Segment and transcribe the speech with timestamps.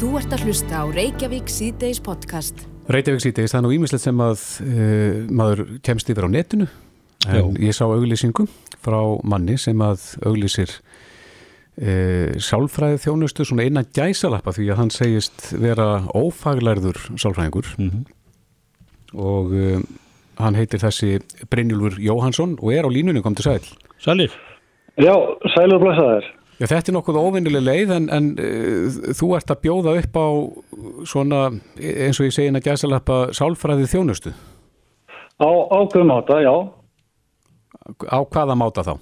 [0.00, 2.62] Þú ert að hlusta á Reykjavík síðdeis podcast.
[2.90, 6.66] Reykjavík síðdeis, það er nú ímislegt sem að uh, maður kemst yfir á netinu
[7.28, 7.42] en Já.
[7.68, 8.46] ég sá auglýsingu
[8.80, 8.96] frá
[9.28, 15.90] manni sem að auglýsir uh, sálfræði þjónustu svona innan gæsalappa því að hann segist vera
[16.16, 18.00] ófaglærður sálfræðingur Mhm.
[19.20, 19.84] og uh,
[20.40, 21.18] hann heitir þessi
[21.52, 23.60] Brynjúlfur Jóhansson og er á línunni kom til sæl.
[24.00, 24.32] Sælir?
[24.96, 25.12] Já,
[25.52, 26.24] sælur blessaðir.
[26.60, 30.28] Já, þetta er nokkuð óvinnileg leið en, en uh, þú ert að bjóða upp á
[31.08, 31.38] svona,
[31.80, 34.34] eins og ég segi innan gæsalappa, sálfræði þjónustu.
[35.40, 36.52] Á ákveðum átta, já.
[38.12, 38.92] Á hvaða máta þá?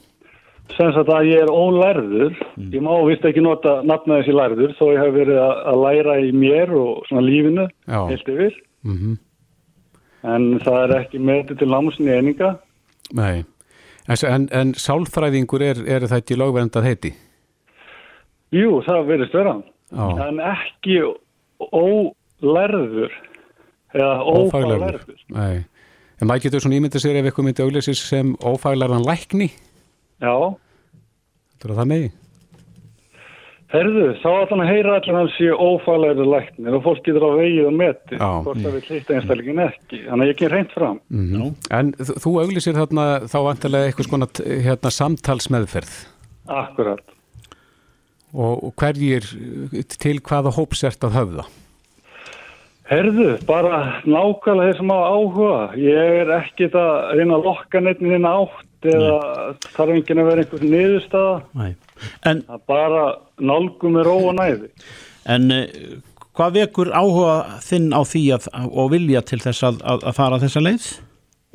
[0.76, 2.34] Sagt að ég er ólærður.
[2.70, 6.18] Ég má vist ekki nota nafna þessi lærður þó ég hef verið að, að læra
[6.22, 8.02] í mér og svona lífinu Já.
[8.10, 8.60] heilt yfir.
[8.86, 9.16] Mm
[10.28, 12.48] En það er ekki með til námsni eininga.
[13.14, 13.44] Nei,
[14.10, 17.12] en, en, en sálfræðingur er, er það ekki lögverndað heiti?
[18.54, 19.56] Jú, það verið störa.
[19.92, 20.98] Já, En ekki
[21.72, 23.12] ólærður.
[23.96, 25.04] Eða ófaglærður.
[25.32, 25.64] Nei,
[26.20, 29.48] en maður getur svona ímyndið sér ef eitthvað myndi auglýsis sem ófaglærðan lækni,
[30.20, 30.34] Já.
[31.56, 32.10] þetta er það megi?
[33.68, 34.28] Herðu, þá
[34.64, 38.28] að heyra allir hans sé ófaglærður læknir og fólk getur á vegið og meti Já.
[38.44, 39.98] hvort það vil hlýtta einstælingin ekki.
[40.08, 41.00] Þannig að ég kem reynd fram.
[41.12, 41.32] Mm
[41.70, 44.28] En þ- þú auglýsir þarna þá vantilega eitthvað svona
[44.68, 45.92] hérna, samtalsmeðferð
[46.48, 47.04] Akkurat.
[48.38, 49.26] Og, hverjir
[49.98, 51.46] til hvaða hóps ert að höfða?
[52.88, 55.56] Herðu, bara nákvæmlega þeir sem hafa áhuga.
[55.76, 59.18] Ég er ekkit að reyna að lokka neittni þinn átt eða
[59.74, 61.34] þarf enginn að vera einhvers niðurstaða.
[61.58, 61.74] Nei.
[62.30, 63.02] En, er bara
[63.42, 64.70] nálgum með ró og næði.
[65.28, 65.66] en uh,
[66.38, 70.64] hvað vekur áhuga þinn á því að, og vilja til þess að, að, fara þessa
[70.64, 70.90] leið?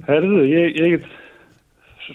[0.09, 1.11] Herðu, ég, ég get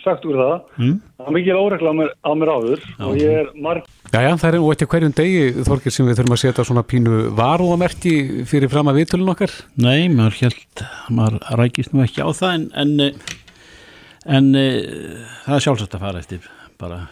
[0.05, 0.56] sagt úr það.
[0.77, 0.96] Mm?
[1.19, 3.89] Það er mikið óregla á mér, á mér áður og ég er marg...
[4.09, 7.17] Jæja, það er nú eftir hverjum degi, Þorgir, sem við þurfum að setja svona pínu
[7.37, 8.12] varúðamerki
[8.48, 9.53] fyrir fram að viðtölun okkar.
[9.84, 13.36] Nei, maður held, maður rækist nú ekki á það en, en, eh,
[14.39, 16.48] en uh, það er sjálfsagt að fara eftir
[16.80, 17.02] bara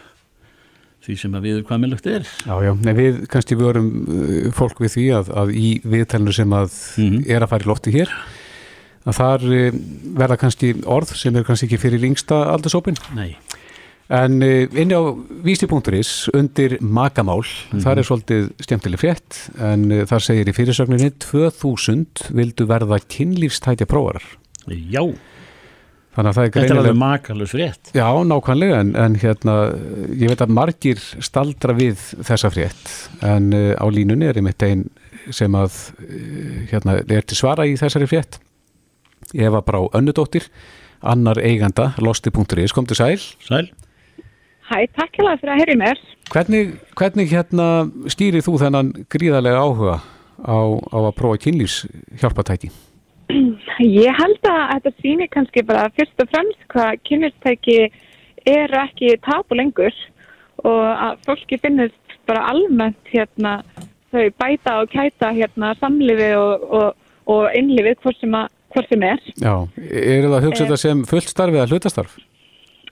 [1.05, 2.25] því sem að viður hvað meðlögt er.
[2.49, 6.57] Já, já, nei, við kannski vörum uh, fólk við því að, að í viðtælinu sem
[6.57, 7.21] að Mhm.
[7.29, 8.11] er að fara í lofti hér
[9.07, 9.77] að þar uh,
[10.17, 13.37] verða kannski orð sem er kannski ekki fyrir yngsta aldursópin Nei.
[14.13, 15.03] En uh, inni á
[15.43, 17.43] vísi.is undir makamál,
[17.83, 23.89] þar er svolítið skemmtileg frétt en uh, þar segir í fyrirsögninni 2000 vildu verða kynlífstætja
[23.89, 24.25] prófarar
[24.67, 25.03] Já,
[26.15, 27.91] þannig að það er þetta er greinilega alveg makalus frétt.
[27.95, 29.55] Já, nákvæmlega, en, en hérna,
[30.11, 32.91] ég veit að margir staldra við þessa frétt,
[33.23, 34.87] en uh, á línunni er einmitt einn
[35.35, 38.41] sem að, uh, hérna, er til svara í þessari frétt.
[39.35, 40.47] Eva Brá Önnudóttir,
[40.99, 43.19] annar eiganda, losti.is, kom til sæl.
[43.47, 43.71] Sæl?
[44.67, 45.99] Hæ, takk hérlega fyrir að heyri mér.
[46.33, 47.67] Hvernig, hvernig hérna
[48.11, 49.95] stýrir þú þennan gríðarlega áhuga
[50.43, 50.57] á,
[50.91, 51.85] á að prófa kynlýs
[52.19, 52.71] hjálpatæki?
[53.83, 57.77] Ég held að þetta sýnir kannski bara fyrst og fremst hvað kynlistæki
[58.47, 59.95] eru ekki tapu lengur
[60.65, 63.59] og að fólki finnist bara almennt hérna
[64.11, 69.03] þau bæta og kæta hérna samlifi og, og, og innlifið hvort sem, að, hvort sem
[69.07, 69.21] er.
[69.39, 69.53] Já,
[69.87, 72.17] eru það að hugsa þetta sem fullt starf eða hlutastarf?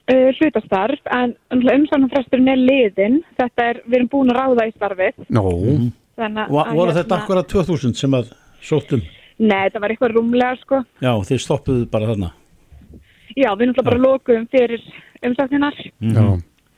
[0.06, 3.22] Uh, hlutastarf en umsvonarfresturinn er liðin.
[3.40, 5.24] Þetta er, við erum búin að ráða í starfið.
[5.34, 5.88] Nó, voru
[6.22, 8.30] hérna- þetta akkurat 2000 sem að
[8.62, 9.02] sóttum?
[9.42, 10.84] Nei, þetta var eitthvað rúmlega sko.
[11.02, 12.30] Já, þið stoppuðu bara þarna.
[13.36, 14.86] Já, við náttúrulega bara lokuðum fyrir
[15.26, 15.82] umsókninar.
[16.00, 16.28] Já.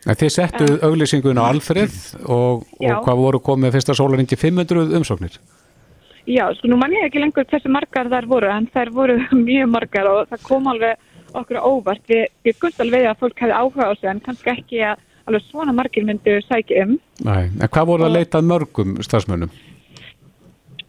[0.08, 1.96] En þið settu auglýsingun á Alfreð
[2.32, 5.36] og, og hvað voru komið fyrsta sólaringi 500 umsóknir?
[6.28, 9.70] Já, sko nú man ég ekki lengur hversu margar þær voru, en þær voru mjög
[9.72, 10.96] margar og það kom alveg
[11.34, 12.04] okkur óvart.
[12.08, 15.76] Við, gust alveg að fólk hefði áhuga á sig, en kannski ekki að alveg svona
[15.76, 16.94] margir myndu sækja um.
[17.26, 19.52] Nei, en hvað voru að leita að mörgum starfsmönnum?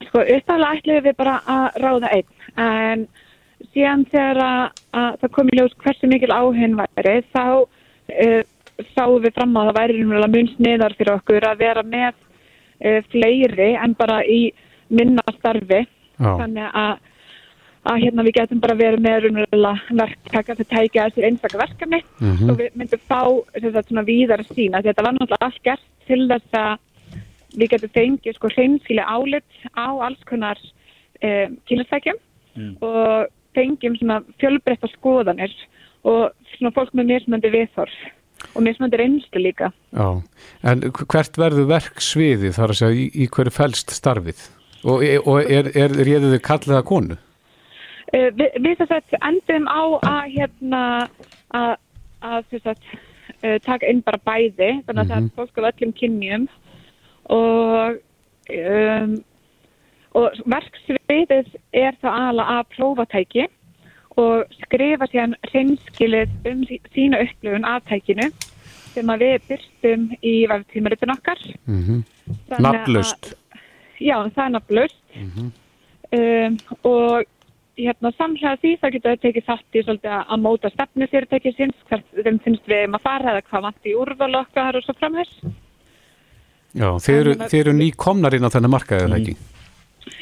[0.09, 3.09] Sko, uppáðlega ætluðum við bara að ráða einn, en
[3.73, 4.63] síðan þegar að,
[5.01, 8.41] að það kom í ljós hversu mikil áhugin væri, þá uh,
[8.95, 13.01] sáum við fram að það væri raunverulega mun sniðar fyrir okkur að vera með uh,
[13.13, 14.41] fleiri en bara í
[14.89, 15.85] minna starfi.
[16.19, 16.95] Já, þannig að,
[17.89, 22.01] að hérna við getum bara verið með raunverulega verktaka til að tækja þessir einstakka verkefni
[22.21, 22.51] Mhm.
[22.51, 23.21] og við myndum fá
[23.55, 26.79] þess að svona víðar sína því þetta var náttúrulega allt gert til þess að
[27.59, 30.59] við getum fengið sko hreinskilega álit á alls konar
[31.23, 32.19] um, kynlistækjum
[32.83, 35.53] og fengjum svona fjölbreytta skoðanir
[36.05, 37.95] og svona fólk með mismöndi viðhorf
[38.55, 39.73] og mismöndi reynslu líka.
[39.93, 40.23] já.
[40.63, 44.45] En hvert verður verksviði þar að segja í, í hverju felst starfið?
[44.85, 47.17] Og, og er, er réðið þið kallið að konu?
[48.09, 50.83] Uh, við, við þess að endum á að hérna
[51.53, 51.75] að,
[52.25, 52.79] að þess að
[53.45, 56.47] uh, taka inn bara bæði þannig að það er fólk af öllum kynjum.
[57.29, 57.99] Og
[58.49, 59.17] um,
[60.17, 63.45] og verksviðið er þá aðalega að prófatæki
[64.19, 68.31] og skrifa síðan reynskilið um sí- sína upplifun af tækinu
[68.95, 71.45] sem að við byrstum í veftímaritun okkar.
[71.69, 72.01] Mm
[72.51, 73.35] að- Nafnlaust.
[74.01, 75.03] Já, það er nafnlaust.
[76.09, 76.57] Um,
[76.89, 77.25] og
[77.79, 81.79] hérna samhlega því það getur við tekið þátt í svolítið að- móta stefnu fyrirtæki sinns,
[81.89, 84.95] hvert þeim finnst við um að fara eða hvað vant í úrval okkar og svo
[84.99, 85.35] framhess.
[86.75, 89.17] Já, þið eru, þið eru nýkomnar inn á þennan markaðið, mm.
[89.19, 89.37] ekki?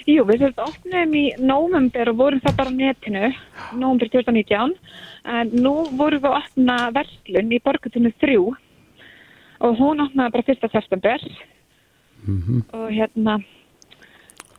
[0.06, 3.32] Jú, við sérst opnum í nóvember og vorum það bara netinu,
[3.74, 4.76] nóvember 2019,
[5.24, 10.70] en nú vorum við að opna verslun í borgatinu 3 og hún opnaði bara 1.
[10.72, 11.26] september
[12.74, 13.38] og hérna,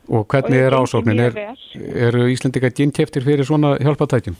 [0.08, 1.18] Og hvernig Og er ásóknin?
[1.20, 4.36] mjög Er, eru Íslendinga dýnkeftir fyrir svona hjálpatækjum?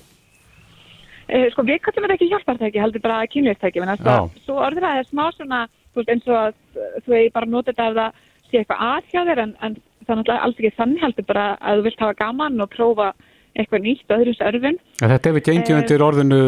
[1.29, 4.31] Eh, sko við kallum þetta ekki hjálpartæki, heldur bara kynlýstæki, en að Já.
[4.47, 5.59] svo orður það er smá svona,
[5.93, 8.13] þú veist, eins og að eh, þú vegi bara notið þetta ef það
[8.49, 9.75] sé eitthvað að hjá þér, en, en
[10.07, 13.11] það er náttúrulega alls ekki þannig heldur bara að þú vilt hafa gaman og prófa
[13.59, 14.79] eitthvað nýtt öðrum sörfun.
[15.03, 15.81] En þetta hefur gengið Eh.
[15.83, 16.41] undir orðinu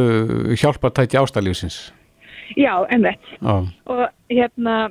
[0.56, 1.93] hjálpatæki ástælífsins.
[2.56, 3.20] Já, einmitt.
[3.43, 4.90] Já, Og hérna,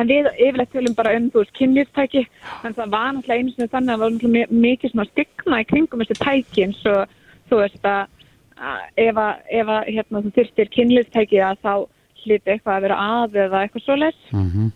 [0.00, 2.24] en við yfirleitt tölum bara um, þú veist, kynlýstæki,
[2.64, 6.04] en það var náttúrulega einu sinni þannig að það var mikið svona stigma í kringum
[6.04, 7.16] þessi tæki, eins og
[7.50, 11.74] þú veist að, að ef að, ef að hérna, þú þyrstir kynlýstæki að þá
[12.22, 14.22] hlýti eitthvað að vera að eða eitthvað svoleiðs.
[14.36, 14.70] mm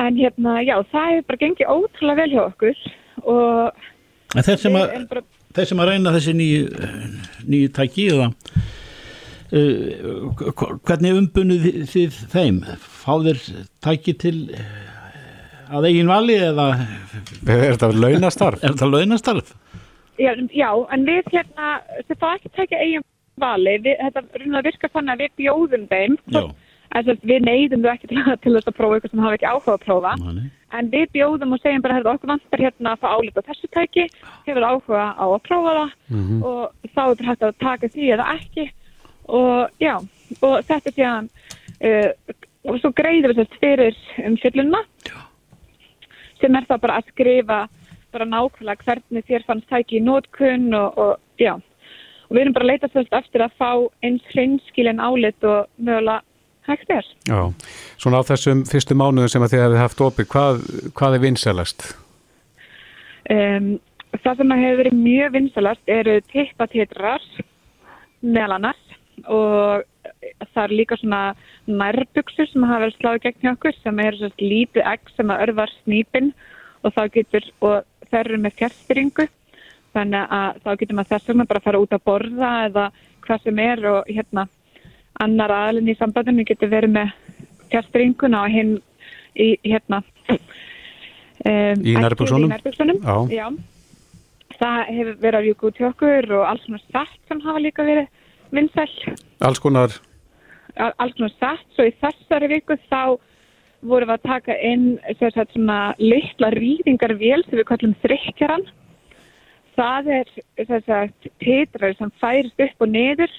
[0.00, 2.76] En hérna, já, það hefur bara gengið ótrúlega vel hjá okkur
[3.28, 3.88] og
[4.38, 5.22] En þeir sem að, bara,
[5.56, 8.28] þeir sem að reyna þessi nýju, tæki eða
[9.50, 12.60] hvernig umbunuð þið, þeim?
[13.00, 13.40] Fá þeir
[13.84, 16.68] tæki til eh, að eigin vali eða
[17.50, 18.60] Er þetta launastarf?
[18.64, 19.54] er þetta launastarf?
[20.20, 21.68] já, já, en við hérna,
[22.08, 23.04] þið fá ekki tekja eigin
[23.40, 26.16] vali, við, þetta virkar þannig að við bjóðum þeim,
[27.24, 29.76] við neyðum þau ekki til, að- til þess að prófa eitthvað sem hafa ekki áhuga
[29.78, 30.10] að prófa.
[30.20, 30.42] Manni.
[30.76, 33.70] En við bjóðum og segjum bara að okkur vantar hérna að fá álít á þessu
[33.74, 34.04] tæki,
[34.46, 38.26] hefur áhuga á að prófa það og þá er bara hægt að taka því eða
[38.36, 38.66] ekki
[39.36, 39.96] og já,
[40.40, 42.36] og þetta er síðan uh,
[42.68, 44.82] og svo greiðum við þetta fyrir um fyllunna
[46.40, 47.60] sem er það bara að skrifa
[48.10, 52.66] bara nákvæmlega hvernig þér fannst tæki í nótkunn og, og já, og við erum bara
[52.66, 53.70] að leita svolítið eftir að fá
[54.06, 56.22] eins hreinskilin álit og mögulega
[56.68, 57.06] hægt er.
[57.26, 57.40] Já,
[57.98, 60.60] svona á þessum fyrstu mánuðum sem að þið hefði haft opið, hvað,
[60.98, 61.86] hvað er vinsalast?
[63.30, 63.70] Um,
[64.18, 67.26] það sem að hefur verið mjög vinsalast eru tippatitrar
[68.20, 69.84] meðal annars og
[70.54, 71.20] það er líka svona
[71.66, 75.44] nærbuksur sem hafa verið sláð gegn hjá okkur sem eru svona lítið egg sem að
[75.46, 76.32] örvar snýpin
[76.84, 79.26] og þá getur, og þær eru með fjärstyringu
[79.94, 82.86] þannig að þá getur maður þess vegna bara að fara út að borða eða
[83.26, 84.46] hvað sem er og hérna
[85.20, 87.12] annar aðlinn í sambandinu getur verið með
[87.72, 88.78] fjärstyringuna og hinn
[89.36, 90.00] í hérna
[91.44, 91.96] um, Í
[93.34, 93.46] já.
[94.60, 97.86] Það hefur verið að rjúka út hjá okkur og alls svona satt sem hafa líka
[97.86, 98.08] verið
[98.54, 98.88] vinsæl.
[99.40, 99.94] Alls konar,
[100.76, 103.18] Al- Alls svona satt, svo í þessari viku þá
[103.82, 104.86] vorum við að taka inn
[105.18, 108.66] sagt, svona litla rýðingarvél sem við kallum þrykkjaran.
[109.78, 113.32] Það er sagt, titrar sem færist upp og niður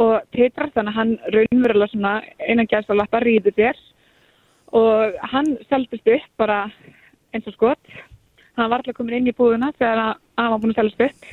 [0.00, 2.12] og titrar þannig að hann raunverulega svona
[2.46, 3.80] einan gæst að lappa rýður þér
[4.72, 6.62] og hann seldist upp bara
[7.34, 7.92] eins og skot.
[8.56, 11.30] Hann var alltaf komin inn í búðuna þegar að hann var búin að seldast upp.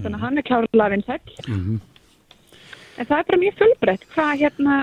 [0.00, 1.80] Þannig að hann er klárlega vinsæll.
[3.00, 4.08] En það er bara mjög fjölbreytt.
[4.14, 4.80] Hvað hérna,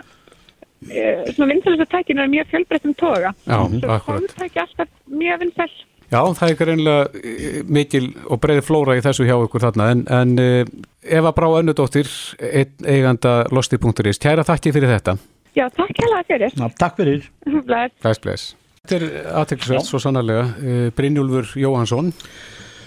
[0.89, 1.03] e,
[1.36, 3.33] svona vinsælustu tækinu er mjög fjölbreytt um toga.
[3.45, 5.77] já, Svo fólktæki alltaf mjög vinsæll.
[6.07, 10.03] Já, það er greinlega eh, mikil og breiði flóra í þessu hjá ykkur þarna, en,
[10.07, 10.69] en eh,
[11.17, 12.07] Eva Brá Önnudóttir,
[12.39, 15.17] einn eiganda losti.is, kæra þakki fyrir þetta.
[15.57, 16.55] Já, takk hella fyrir.
[16.55, 17.27] Ná, takk fyrir.
[17.67, 17.93] Bless.
[18.00, 18.47] Bless, bless.
[18.88, 20.45] Þetta er aðteklisvert svo sannarlega.
[20.63, 22.13] Eh, Brynjúlfur Jóhansson,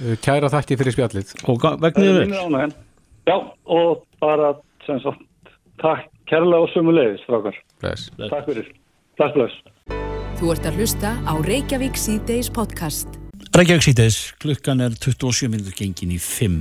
[0.00, 1.36] eh, kæra þakki fyrir spjallið.
[1.44, 1.92] Og vel.
[1.92, 2.74] ánægjan.
[3.28, 3.36] Já,
[3.68, 4.54] og bara
[4.90, 6.70] sem sagt, takk kærlega og
[7.24, 7.56] strákar.
[7.80, 8.10] Bless.
[8.18, 8.68] Takk fyrir.
[9.18, 9.54] Bless, bless.
[10.40, 13.18] Þú ert að hlusta á Reykjavík C-Days podcast.
[13.56, 16.60] Reykjavík síðdeis, klukkan er 27 minnur gengin í 5.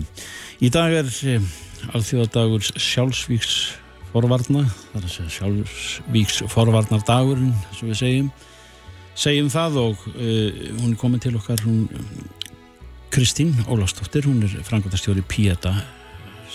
[0.65, 1.45] Í dag er um,
[1.93, 3.53] alþjóðadagur sjálfsvíks
[4.09, 8.33] forvarna, það er að segja sjálfsvíks forvarnar dagurinn, sem við segjum.
[9.19, 11.85] Segjum það og uh, hún er komin til okkar, hún
[13.13, 15.77] Kristín Ólafsdóttir, hún er frangotastjóri Pieta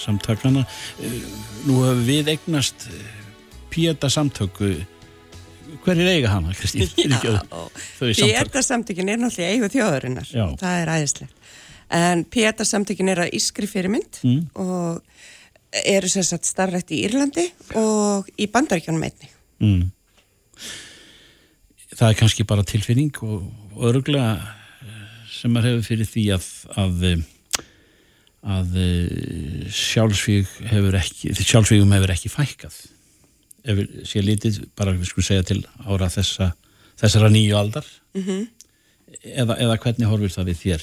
[0.00, 0.64] samtakana.
[1.00, 1.20] Uh,
[1.68, 2.88] nú hefur við eignast
[3.74, 4.72] Pieta samtöku.
[5.84, 6.86] Hver er eiga hana, Kristín?
[6.94, 7.40] Fyrirgefðu.
[7.50, 8.34] Þau samtök.
[8.44, 10.44] Pétarsamtökin er náttúrulega eigu þjóðarinnar, Já.
[10.60, 11.48] það er æðislegt.
[11.94, 14.44] En Pétarsamtökin er að ískri fyrirmynd Mm.
[14.54, 15.02] og
[15.84, 19.28] eru sem sagt starrætt í Írlandi og í bandaríkjónum einni.
[19.58, 19.90] Mm.
[21.94, 24.38] Það er kannski bara tilfinning og, og örgulega
[25.34, 26.46] sem maður hefur fyrir því að
[26.80, 27.04] að,
[28.44, 28.76] að
[29.72, 32.76] sjálfsvíg hefur ekki sjálfsvígum hefur ekki fækkað.
[33.64, 36.50] Ef við sé lítið bara við skulum segja til ára þessa
[37.00, 37.86] þessara nýju aldar.
[38.14, 38.42] Mm -hmm.
[39.22, 40.82] eða, eða hvernig horfir það við þér?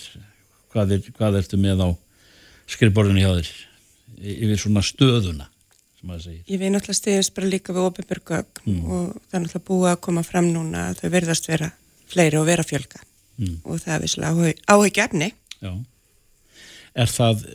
[0.72, 1.89] Hvað, er, hvað ertu með á
[2.68, 3.51] skrifborðinu hjá þér?
[4.22, 5.48] Yfir svona stöðuna
[6.01, 8.86] Ég veit náttúrulega stiðist bara líka við ofinbjörgögg mm.
[8.89, 11.68] og það er náttúrulega búið að koma fram núna að þau verðast vera
[12.10, 13.03] fleiri og vera fjölga.
[13.38, 13.60] Mm.
[13.63, 15.72] og það er visslega áhugjefni Já
[16.91, 17.45] Er það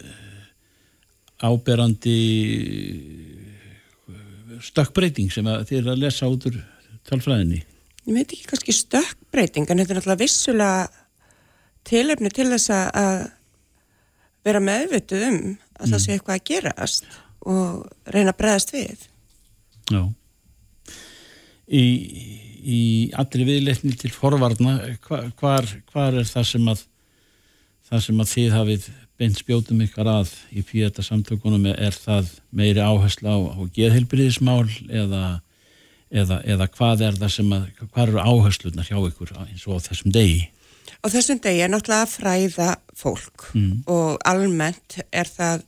[1.45, 2.19] áberandi
[4.65, 6.61] stökkbreyting sem þið er að lesa út úr
[7.09, 7.61] talfræðinni?
[8.07, 10.87] Ég veit ekki kannski stökkbreyting en þetta er náttúrulega vissulega
[11.87, 13.27] tilefni til þess að
[14.47, 15.93] vera meðvituð um að mm.
[15.93, 17.09] það sé eitthvað að gerast
[17.47, 19.07] og reyna að bregðast við.
[19.93, 20.03] Já.
[21.67, 21.85] Í,
[22.63, 22.83] í
[23.19, 26.85] allri viðleikni til forvarna, hvar, hvar er það sem að
[27.87, 28.87] það sem að þið hafið
[29.21, 35.23] beint spjótum ykkar að í píeta samtökunum er það meiri áherslu á, á geðheilbriðismál eða,
[36.11, 39.87] eða, eða hvað er það sem að, hvað eru áherslunar hjá ykkur eins og á
[39.89, 40.47] þessum degi?
[41.01, 43.85] Á þessum degi er náttúrulega að fræða fólk mm.
[43.93, 45.65] og almennt er það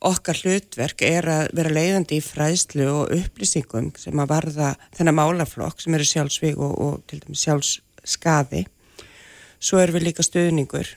[0.00, 5.82] okkar hlutverk er að vera leiðandi í fræðslu og upplýsingum sem að varða þennan málaflokk
[5.82, 8.64] sem eru sjálfsvík og, og til dæmis sjálfsskaði.
[9.60, 10.94] Svo erum við líka stöðningur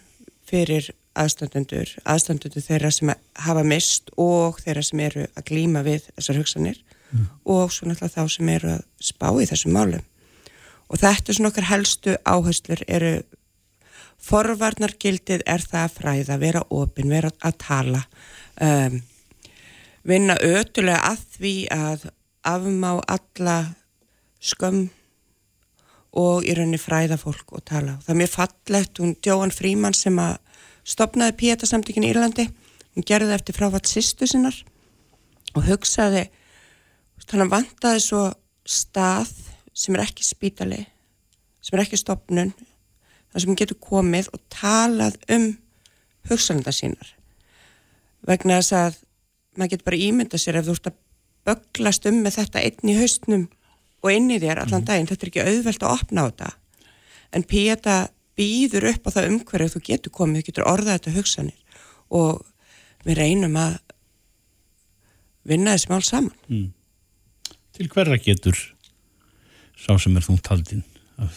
[0.47, 0.87] fyrir
[1.19, 3.11] aðstandundur, aðstandundur þeirra sem
[3.45, 6.79] hafa mist og þeirra sem eru að glýma við þessar hugsanir
[7.11, 7.27] mm.
[7.45, 10.03] og svo náttúrulega þá sem eru að spá í þessum málum.
[10.89, 13.13] Og þetta er svona okkar helstu áherslur eru
[14.23, 18.03] forvarnargildið er það að fræða, vera ofinn, vera að tala,
[18.63, 18.99] um,
[20.07, 22.09] vinna ötulega að því að
[22.47, 23.57] afmá alla
[24.43, 24.85] skömm
[26.19, 27.97] og í rauninni fræða fólk og tala.
[28.03, 30.37] Það er mjög fallegt, hún Djóan Fríman sem að
[30.83, 32.47] stopnaði Pieta-samtökin í Írlandi.
[32.93, 34.57] Hún gerði það eftir fráfatt sýstu sinnar
[35.53, 36.27] og hugsaði
[37.33, 38.23] að vantaði svo
[38.67, 39.31] stað
[39.73, 40.83] sem er ekki spítali
[41.63, 45.47] sem er ekki stopnun þar sem hún getur komið og talað um
[46.29, 47.15] hugsanenda sínar.
[48.27, 48.99] Vegna þess að
[49.57, 50.99] maður getur bara ímynda sér ef þú ert að
[51.47, 53.47] böglast um með þetta einn í haustnum
[54.03, 54.87] og inn í þér allan mhm.
[54.89, 56.51] daginn, þetta er ekki auðvelt að opna á þetta.
[57.33, 57.97] En Pieta
[58.39, 61.81] býður upp á það umhverju þú getur komið, þú getur orðað þetta hugsanir
[62.13, 62.41] og
[63.03, 63.77] við reynum að
[65.47, 66.71] vinna þessi mál saman mm.
[67.73, 68.57] Til hverra getur
[69.79, 70.83] sá sem er þúnt haldinn
[71.21, 71.33] af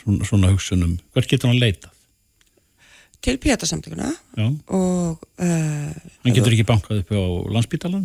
[0.00, 1.92] svona, svona hugsunum hver getur hann leitað?
[3.24, 7.22] Til pétasamtökuna og uh, Hann getur ekki bankað upp á
[7.56, 8.04] landsbítalan?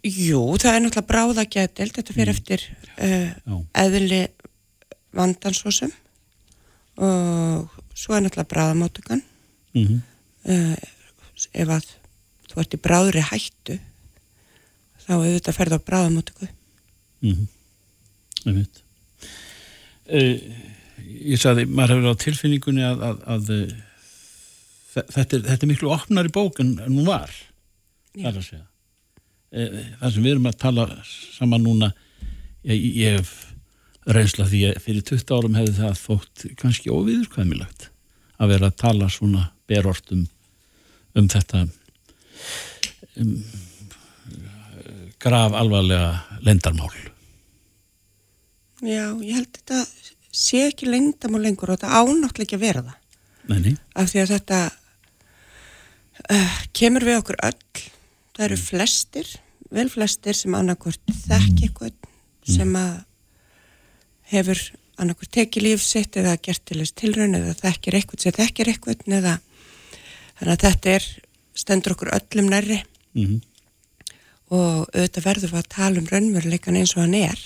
[0.00, 2.36] Jú, það er náttúrulega bráðagætild þetta fyrir mm.
[2.36, 2.66] eftir
[3.04, 4.22] uh, eðli
[5.16, 5.92] vandansósum
[7.00, 9.22] og svo er náttúrulega bráðamótugan
[9.74, 10.00] mm -hmm.
[10.52, 10.76] uh,
[11.52, 11.86] ef að
[12.50, 13.78] þú ert í bráðri hættu
[15.06, 16.48] þá hefur þetta ferð á bráðamótugu
[17.20, 17.46] mm -hmm.
[18.46, 18.82] Ég veit
[20.12, 20.38] uh,
[21.20, 23.72] Ég sagði, maður hefur á tilfinningunni að, að, að uh,
[24.92, 27.30] þetta, er, þetta er miklu opnar í bókun en nú var
[28.14, 28.42] það,
[30.00, 31.92] það sem við erum að tala saman núna
[32.62, 33.49] ég, ég hef
[34.08, 37.90] reynsla því að fyrir 20 árum hefði það þótt kannski óviðurkvæmilagt
[38.40, 40.24] að vera að tala svona berort um,
[41.18, 41.66] um þetta
[43.20, 43.34] um,
[45.20, 46.94] graf alvarlega lendarmál
[48.80, 49.82] Já, ég held þetta
[50.32, 52.96] sé ekki lendarmál lengur og þetta ánáttlega ekki að vera það.
[53.50, 53.72] Neini.
[53.98, 54.58] af því að þetta
[56.30, 57.84] uh, kemur við okkur öll.
[58.36, 59.30] Það eru flestir
[59.70, 61.94] vel flestir sem annarkvört þekk eitthvað
[62.50, 62.92] sem að
[64.30, 64.60] hefur
[65.00, 69.06] annarkur tekið líf sitt eða gert til þess tilraun eða þekkir eitthvað sem þekkir eitthvað
[69.06, 69.36] eða
[70.40, 71.06] þannig að þetta er
[71.60, 73.40] stendur okkur öllum nærri mm -hmm.
[74.56, 77.40] og auðvitað verður við að tala um raunveruleikan eins og hann er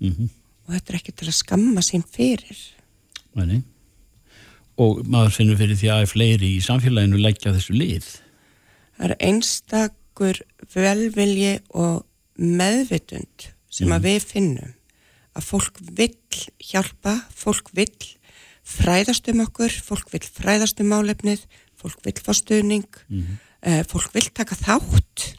[0.00, 0.28] mm -hmm.
[0.66, 2.58] og þetta er ekki til að skamma sín fyrir
[3.34, 3.62] Mæni.
[4.76, 8.04] og maður finnur fyrir því að fleiri í samfélaginu leggja þessu lið
[8.94, 10.38] Það er einstakur
[10.74, 12.06] velvilji og
[12.38, 13.96] meðvitund sem mm -hmm.
[13.96, 14.74] að við finnum
[15.34, 17.92] að fólk vill hjálpa, fólk vill
[18.64, 21.44] fræðast um okkur, fólk vill fræðast um málefnið,
[21.78, 23.40] fólk vill fá stuðning, mm -hmm.
[23.68, 25.34] uh, fólk vill taka þátt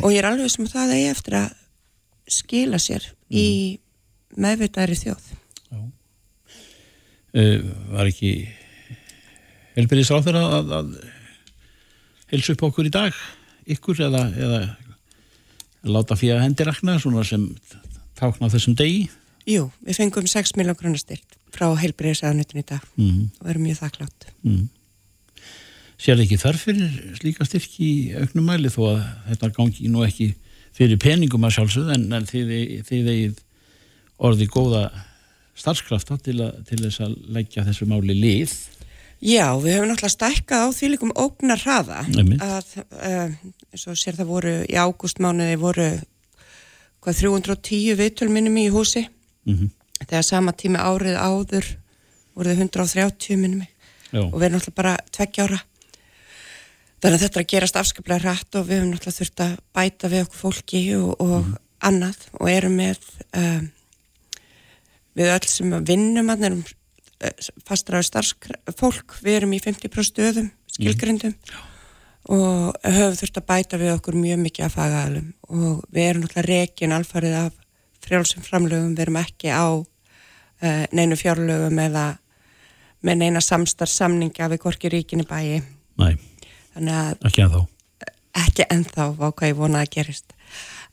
[0.00, 1.50] og ég er alveg sem það eigi eftir að
[2.30, 3.36] skila sér mm.
[3.36, 3.48] í
[4.40, 5.26] meðvitaðri þjóð.
[7.34, 8.48] Uh, var ekki
[9.74, 10.92] helbyrðis á þeirra að, að
[12.30, 13.16] helsa upp okkur í dag
[13.74, 14.60] ykkur eða, eða
[15.90, 17.48] láta fyrir hendirakna svona sem
[18.18, 19.08] tákna þessum degi?
[19.48, 21.36] Jú, við fengum 6 miljón grunna styrt.
[21.54, 23.26] frá heilbreyðsæðanutin í dag mm.
[23.38, 24.24] og erum mjög þakklátt.
[24.42, 24.64] Mm.
[26.02, 30.32] Sér ekki þarf fyrir slíka styrki í auknum mæli þó að þetta gangi nú ekki
[30.74, 32.50] fyrir peningum að sjálfsögð en, en þið,
[32.90, 33.38] eigið
[34.18, 34.88] orði góða
[35.54, 38.56] starfskrafta til, til þess að leggja þessu máli lið.
[39.24, 43.30] Já, við höfum náttúrulega stækkað á því líkum ógnar hraða að uh,
[43.70, 45.86] eins og sér það voru í ágústmánuði voru
[47.04, 49.06] hvað 310 viðtölminnum í húsi?
[49.44, 51.68] Mm þegar sama tími árið áður
[52.34, 53.64] voruð 130 minnum
[54.14, 55.60] og við erum náttúrulega bara tveggja ára.
[57.02, 60.10] Þannig að þetta er að gerast afskaplega hratt og við höfum náttúrulega þurft að bæta
[60.12, 61.50] við okkur fólki og, og
[61.84, 63.66] annað og erum með um,
[65.18, 69.18] við öll sem vinnum að erum uh, fastraður starfsfólk.
[69.20, 71.36] Við erum í 50% stöðum skilgrindum
[72.32, 76.46] og höfum þurft að bæta við okkur mjög mikið af fagaðalum og við erum náttúrulega
[76.48, 77.58] rekin alfarið af
[78.04, 82.04] frjálsum framlögum, við erum ekki á uh, neinu fjárlögum eða
[83.04, 85.60] með neina samstarfsamninga við Gorki ríkinni bæi.
[86.74, 87.60] Að ekki að þá.
[88.44, 90.32] ekki ennþá á hvað ég vona að gerist.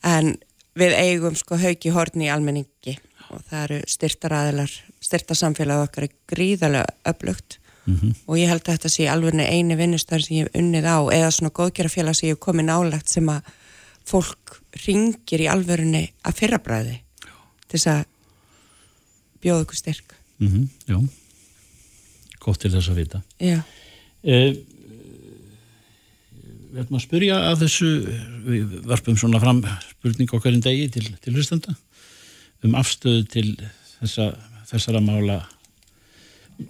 [0.03, 0.35] En
[0.77, 2.97] við eigum sko hauki horni í almenningi.
[3.31, 8.89] Og það eru styrtaraðilar styrtarsamfélag okkar er gríðarlega upplugt Mm og ég held að þetta
[8.93, 12.43] sé alveg eini vinnustar sem ég hef unnið á eða svona góðgerafélag sem ég hef
[12.45, 13.47] komið nálagt sem að
[14.07, 16.97] fólk ringir í alvörunni að fyrrabræði
[17.67, 18.03] til þess að
[19.41, 20.13] bjóða ykkur styrk.
[20.41, 20.97] Mm Já,
[22.45, 23.23] gott til þess að vita.
[23.41, 23.61] Já,
[24.23, 24.53] Eh,
[26.71, 27.87] Við ætlum að spyrja að þessu,
[28.45, 29.57] við varpum svona fram
[29.89, 31.73] spurning okkar en degi til, til hlustenda
[32.63, 33.47] um afstöðu til
[33.97, 34.29] þessa,
[34.69, 35.39] þessara mála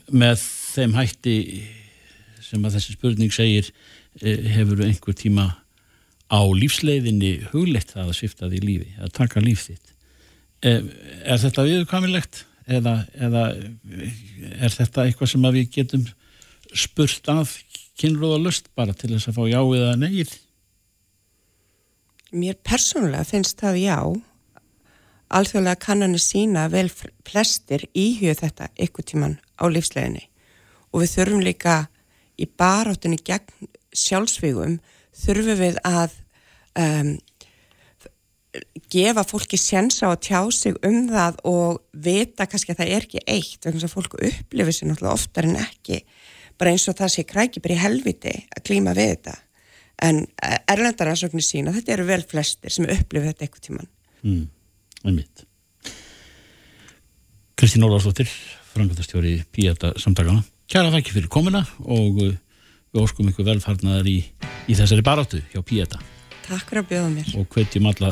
[0.09, 0.41] með
[0.71, 1.35] þeim hætti
[2.41, 3.71] sem að þessi spurning segir
[4.21, 5.47] eh, hefur einhver tíma
[6.31, 9.93] á lífsleiðinni hugleitt það að svifta því lífi, að taka líf þitt.
[10.63, 10.81] Eh,
[11.25, 13.43] Er þetta viðurkamilegt eða, eða
[14.57, 16.07] er þetta eitthvað sem að við getum
[16.71, 17.57] spurt af
[17.99, 20.31] kynrúða lust bara til þess að fá já eða negið?
[22.31, 23.97] mér persónulega finnst það já
[25.31, 26.87] alþjóðlega kannanir sína vel
[27.27, 30.30] flestir íhjöð þetta ykkur tíman á lífsleginni
[30.91, 31.75] og við þurfum líka
[32.39, 34.79] í baráttunni gegn sjálfsvígum
[35.23, 36.15] þurfum við að
[36.79, 37.13] um,
[38.91, 43.07] gefa fólki séns á að tjá sig um það og vita kannski að það er
[43.07, 46.01] ekki eitt vegna að fólk upplifir sér náttúrulega oftar en ekki
[46.59, 49.37] bara eins og það sé kræki bara í helviti að klíma við þetta
[50.01, 50.21] en
[50.73, 53.89] erlendaransóknir sína þetta eru vel flestir sem upplifir þetta eitthvað tíman
[54.21, 54.49] Mm,
[55.03, 55.47] einmitt.
[57.57, 58.29] Kristín Ólarsdóttir,
[58.73, 60.43] frangöldastjóri Píata samtakana.
[60.71, 62.27] Kæra þakki fyrir komuna og uh,
[62.95, 64.21] við óskum ykkur velfarnaðar í,
[64.71, 65.97] í þessari baráttu hjá Píata
[66.45, 67.31] Takk fyrir að bjóða mér.
[67.35, 68.11] Og hvetjum alla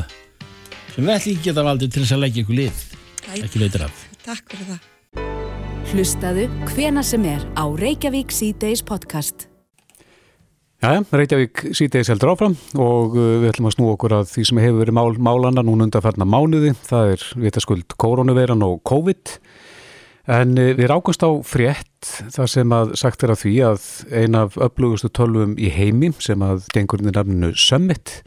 [0.91, 2.81] sem vel ekki geta valdið til þess að leggja ykkur lið,
[3.29, 4.01] Æ, ekki veitir af.
[4.25, 4.89] Takk fyrir það.
[5.93, 9.47] Hlustaðu hvena sem er á Reykjavík C-Days podcast.
[10.83, 14.59] Jæja, Reykjavík síðdeis heldur áfram og uh, við ætlum að snú okkur að því sem
[14.65, 19.37] hefur verið mál, málanda núna undanfarnar mánuði, það er vitaskuld koronaveiran og COVID.
[20.35, 23.87] En uh, við rákumst á frétt þar sem að sagt er að því að
[24.21, 28.21] ein af upplugustu tölvum í heimi sem að gengur inn í nafninu Summit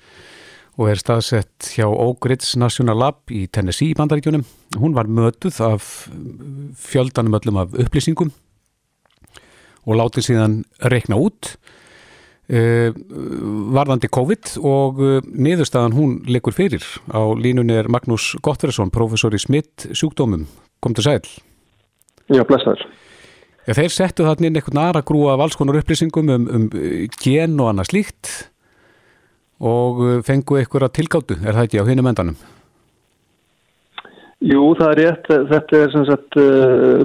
[0.80, 4.44] og er staðsett hjá Oak Ridge National Lab í Tennessee í bandaríkjunum.
[4.80, 5.90] Hún var mötuð af
[6.80, 8.32] fjöldanum öllum af upplýsingum
[9.82, 10.56] og látið síðan
[10.92, 11.54] reikna út
[12.52, 12.90] uh,
[13.74, 16.84] varðandi COVID og uh, niðurstaðan hún leikur fyrir.
[17.12, 20.46] Á línunni er Magnús Gottversson, professor í smitt sjúkdómum.
[20.82, 21.22] Kom til sæl.
[22.32, 22.86] Já, blessaður.
[23.62, 27.04] Já, þeir settu þarna inn einhvern aðra grúa af alls konar upplýsingum um, um uh,
[27.22, 28.32] gen og annað slíkt
[29.62, 32.40] og uh, fengu einhverja tilgáttu, er það ekki á hinum endanum?
[34.42, 35.28] Jú, það er rétt.
[35.52, 37.02] Þetta er sem sagt uh,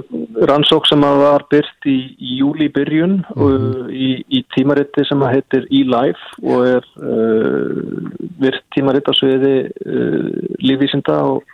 [0.50, 6.40] rannsók sem var byrt í, í júli byrjun og í, í tímariti sem heitir eLife
[6.42, 8.08] og er uh,
[8.42, 10.32] virt tímaritt á sviði uh,
[10.66, 11.46] lífvísinda og,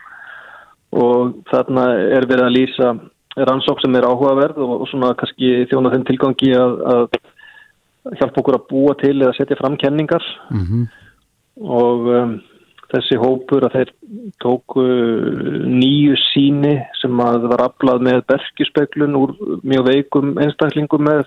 [0.96, 2.94] og þarna er verið að lýsa
[3.36, 8.58] rannsók sem er áhugaverð og, og svona kannski þjóna þeim tilgangi að, að hjálpa okkur
[8.58, 10.24] að búa til eða setja fram kenningar.
[10.50, 10.84] Mm -hmm.
[11.64, 12.34] og um,
[12.94, 13.90] þessi hópur að þeir
[14.42, 14.84] tóku
[15.66, 21.24] nýju síni sem að var aflað með berkjuspeglun úr mjög veikum einstaklingum með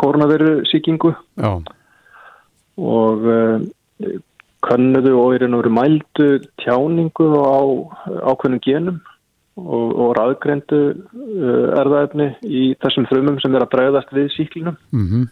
[0.00, 1.62] koronaviru síkingu Já,
[2.78, 3.60] og uh,
[4.64, 6.28] könnuðu og veru mældu
[6.62, 7.62] tjáningu á
[8.32, 9.00] ákveðnum genum
[9.60, 10.80] og, og raðgrendu
[11.78, 15.24] erðaefni í þessum frumum sem er að bregðast við síklinum mm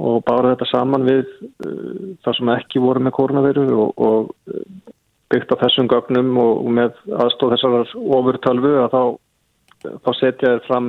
[0.00, 1.26] og bára þetta saman við
[1.66, 4.94] uh, það sem ekki voru með koronaviru og, og uh,
[5.32, 9.02] byggt á þessum gögnum og, og með aðstóð þessar ofurtalvu að þá
[9.80, 10.88] þá setja þér fram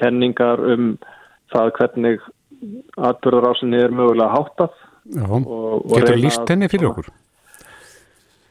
[0.00, 0.92] kenningar um
[1.52, 2.22] það hvernig
[2.96, 4.78] atbyrðarásinni er mögulega háttað.
[5.10, 5.26] Já,
[5.92, 7.10] getur líst henni fyrir okkur?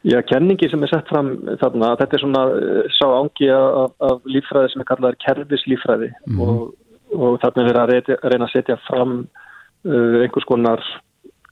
[0.07, 4.29] Já, kenningi sem er sett fram þarna, þetta er svona uh, sá ángi af, af
[4.31, 6.45] lífræði sem er kallað kerfislífræði mm -hmm.
[6.47, 10.85] og, og þarna er verið að reyna, reyna að setja fram uh, einhvers konar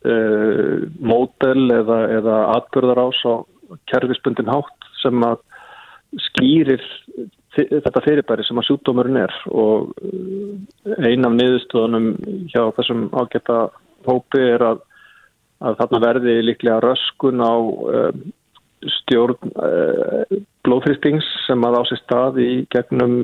[0.07, 3.33] uh, mótel eða, eða atbyrðarás á
[3.91, 5.43] kerfisbundin hátt sem að
[6.29, 6.83] skýrir
[7.57, 10.55] þetta fyrirbæri sem að sjúkdómurinn er og uh,
[11.03, 12.13] ein af niðurstöðunum
[12.47, 13.67] hjá þessum ágæta
[14.07, 14.83] hópi er að,
[15.59, 18.27] að þarna verði líklega röskun á um,
[18.85, 20.37] stjórn uh,
[20.67, 23.17] blóðhristings sem að á sér stað í gegnum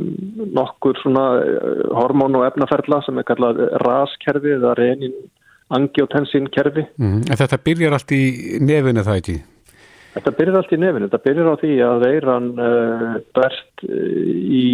[0.56, 5.16] nokkur svona uh, hormón og efnaferla sem er kallað raskerfi eða renin
[5.74, 6.86] angiotensin kerfi.
[7.02, 8.24] Mm, þetta byrjar allt í
[8.62, 9.38] nefinu það ekki?
[10.14, 11.10] Þetta byrjar allt í nefinu.
[11.10, 14.66] Þetta byrjar á því að veiran uh, berst í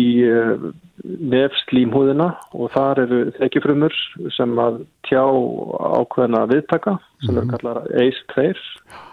[1.00, 3.96] nefslímhúðina og þar eru þekkjufrumur
[4.36, 7.40] sem að tjá ákveðna viðtaka sem mm.
[7.40, 9.08] er kallað ACE2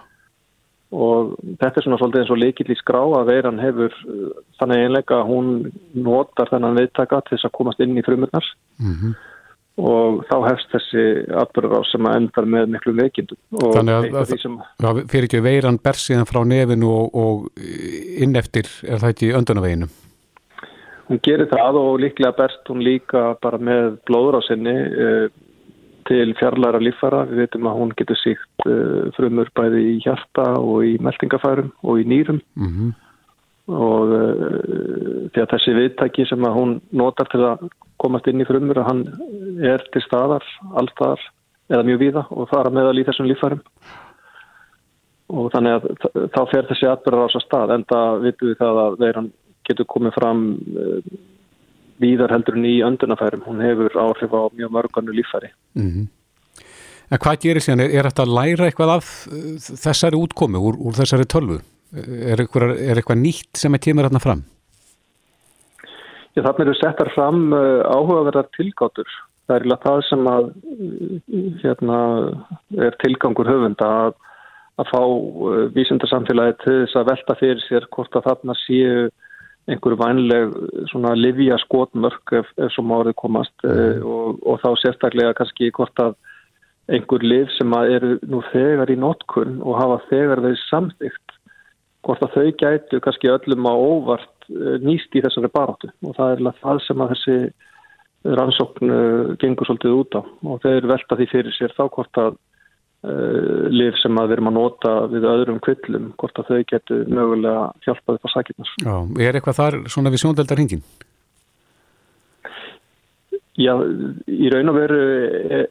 [0.95, 4.29] og þetta er svona svolítið eins og leikill í skrá að veiran hefur uh,
[4.61, 5.49] þannig einlega að hún
[6.07, 8.47] notar þennan viðtaka til þess að komast inn í frumurnar
[8.79, 9.17] mm -hmm.
[9.83, 11.05] og þá hefst þessi
[11.43, 13.39] atbyrður á sem að endar með miklu veikindum
[13.75, 14.59] Þannig að, sem...
[14.83, 17.49] að fyrir ekki veiran bersiðan frá nefinu og, og
[18.23, 19.91] inn eftir er það ekki öndunaveginu?
[21.07, 25.27] Hún gerir það og líklega berst hún líka bara með blóður á sinni uh,
[26.09, 27.25] til fjarlæra lífara.
[27.31, 32.01] Við veitum að hún getur síkt uh, frumur bæði í hjarta og í meldingafærum og
[32.01, 32.95] í nýrum mm -hmm.
[33.75, 38.49] og uh, því að þessi viðtæki sem að hún notar til að komast inn í
[38.49, 39.03] frumur að hann
[39.63, 40.45] er til staðar,
[40.77, 41.21] allstaðar
[41.71, 43.63] eða mjög víða og fara meðal í þessum lífærum
[45.29, 48.83] og þannig að þá fer þessi atbyrðar á þessa stað en það vitum við það
[48.83, 49.33] að veiran
[49.67, 50.45] getur komið fram
[50.77, 51.01] uh,
[52.03, 53.45] víðar heldur en í öndunafærum.
[53.47, 55.53] Hún hefur áhrif á mjög mörganu lífæri.
[55.75, 56.07] Mm -hmm.
[57.11, 57.85] En hvað gerir síðan?
[57.85, 61.61] Er, er þetta að læra eitthvað af uh, þessari útkomi úr, úr þessari tölvu?
[61.95, 64.43] Er eitthvað, er eitthvað nýtt sem er tímur hérna fram?
[66.35, 69.09] Já, þarna eru settar fram uh, áhugaverðar tilgátur.
[69.47, 70.49] Það er það sem að,
[71.63, 71.99] hérna,
[72.83, 74.17] er tilgangur höfunda að,
[74.83, 75.03] að fá
[75.77, 79.07] vísindarsamfélagi til þess að velta fyrir sér hvort að þarna séu
[79.67, 80.55] einhverju vænleg
[80.93, 84.05] svona livja skotmörk ef, ef svo márið komast mm.
[84.07, 86.15] og, og þá sérstaklega kannski hvort að
[86.93, 91.39] einhver liv sem eru nú þegar í notkunn og hafa þegar þeir samþygt
[92.07, 96.37] hvort að þau gætu kannski öllum á óvart eh, nýst í þessari baróttu og það
[96.37, 97.39] er það sem að þessi
[98.39, 102.39] rannsókn eh, gengur svolítið út á og þeir velta því fyrir sér þá hvort að
[103.71, 107.67] liv sem að við erum að nota við öðrum kvillum, hvort að þau getur mögulega
[107.85, 108.71] hjálpað upp á sakirnar.
[108.83, 108.95] Já,
[109.29, 110.83] er eitthvað þar svona við sjóndeldar hingin?
[113.57, 113.73] Já,
[114.29, 115.03] í raun og veru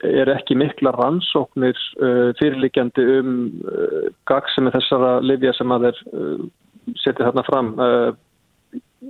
[0.10, 3.34] er ekki mikla rannsóknir uh, fyrirlikjandi um
[3.66, 6.00] uh, gagsemi þessara livja sem að þeir
[7.02, 7.70] setja þarna fram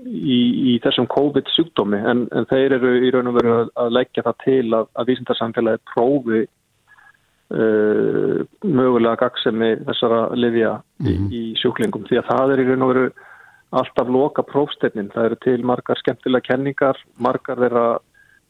[0.05, 0.39] í,
[0.71, 4.65] í þessum COVID-sjúkdómi en, en þeir eru í raun og veru að leggja það til
[4.77, 6.43] að, að vísindarsamfélagi prófi
[7.53, 11.31] uh, mögulega gagsemi þessara livja mm -hmm.
[11.31, 13.07] í, sjúklingum því að það er í raun og veru
[13.71, 15.11] alltaf loka prófstefnin.
[15.13, 17.87] Það eru til margar skemmtilega kenningar, margar þeirra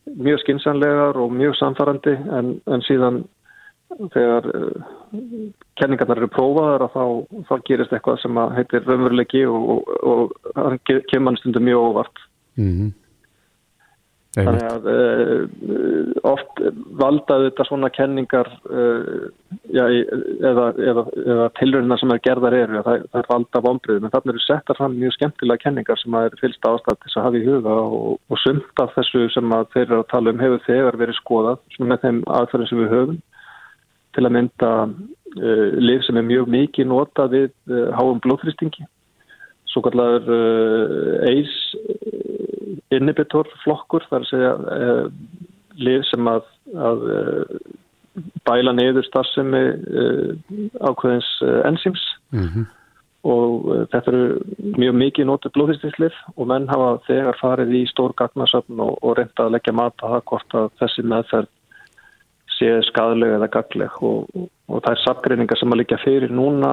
[0.06, 3.24] mjög skinsanlegar og mjög samfarrandi en, en síðan
[4.14, 4.82] þegar uh,
[5.80, 7.06] kenningarnar eru prófaðar þá,
[7.50, 10.80] þá gerist eitthvað sem heitir raunveruleiki og, og, og
[11.12, 12.18] kemur stundum mjög óvart.
[12.56, 13.05] Mm -hmm.
[14.36, 16.58] Þannig að uh, oft
[17.00, 19.28] valdaðu þetta svona kenningar uh,
[19.72, 24.14] já, eða, eða, eða tilröðina sem er gerðar eru, það, það er valda vonbreið, en
[24.16, 27.40] þannig eru settar fram mjög skemmtilega kenningar sem að er fylgst ástætt til að hafa
[27.40, 31.00] í huga og, og sumt af þessu sem þeir eru að tala um hefur þegar
[31.04, 33.22] verið skoðað með þeim aðferðin sem við höfum.
[34.16, 37.56] Til að mynda uh, liv sem er mjög mikið nota við
[37.96, 38.84] háum blóðfrýstingi,
[39.72, 40.24] svo kallar
[41.28, 41.56] eis
[42.94, 45.10] inhibitor flokkur, þar að segja uh,
[45.76, 46.48] lið sem að,
[46.90, 47.60] að uh,
[48.48, 50.32] bæla neyður starfsemi uh,
[50.82, 51.32] ákveðins
[51.68, 52.68] enzyms mm -hmm.
[53.32, 54.24] og þetta eru
[54.80, 59.48] mjög mikið nótið blóðhýstingslið og menn hafa þegar farið í stór gagnarsöfn og, og reynda
[59.48, 61.52] að leggja mat að það hvort að þessi meðferð
[62.56, 64.30] sé skadleg eða gagleg og,
[64.68, 66.72] og, það er sapgreiningar sem að liggja fyrir núna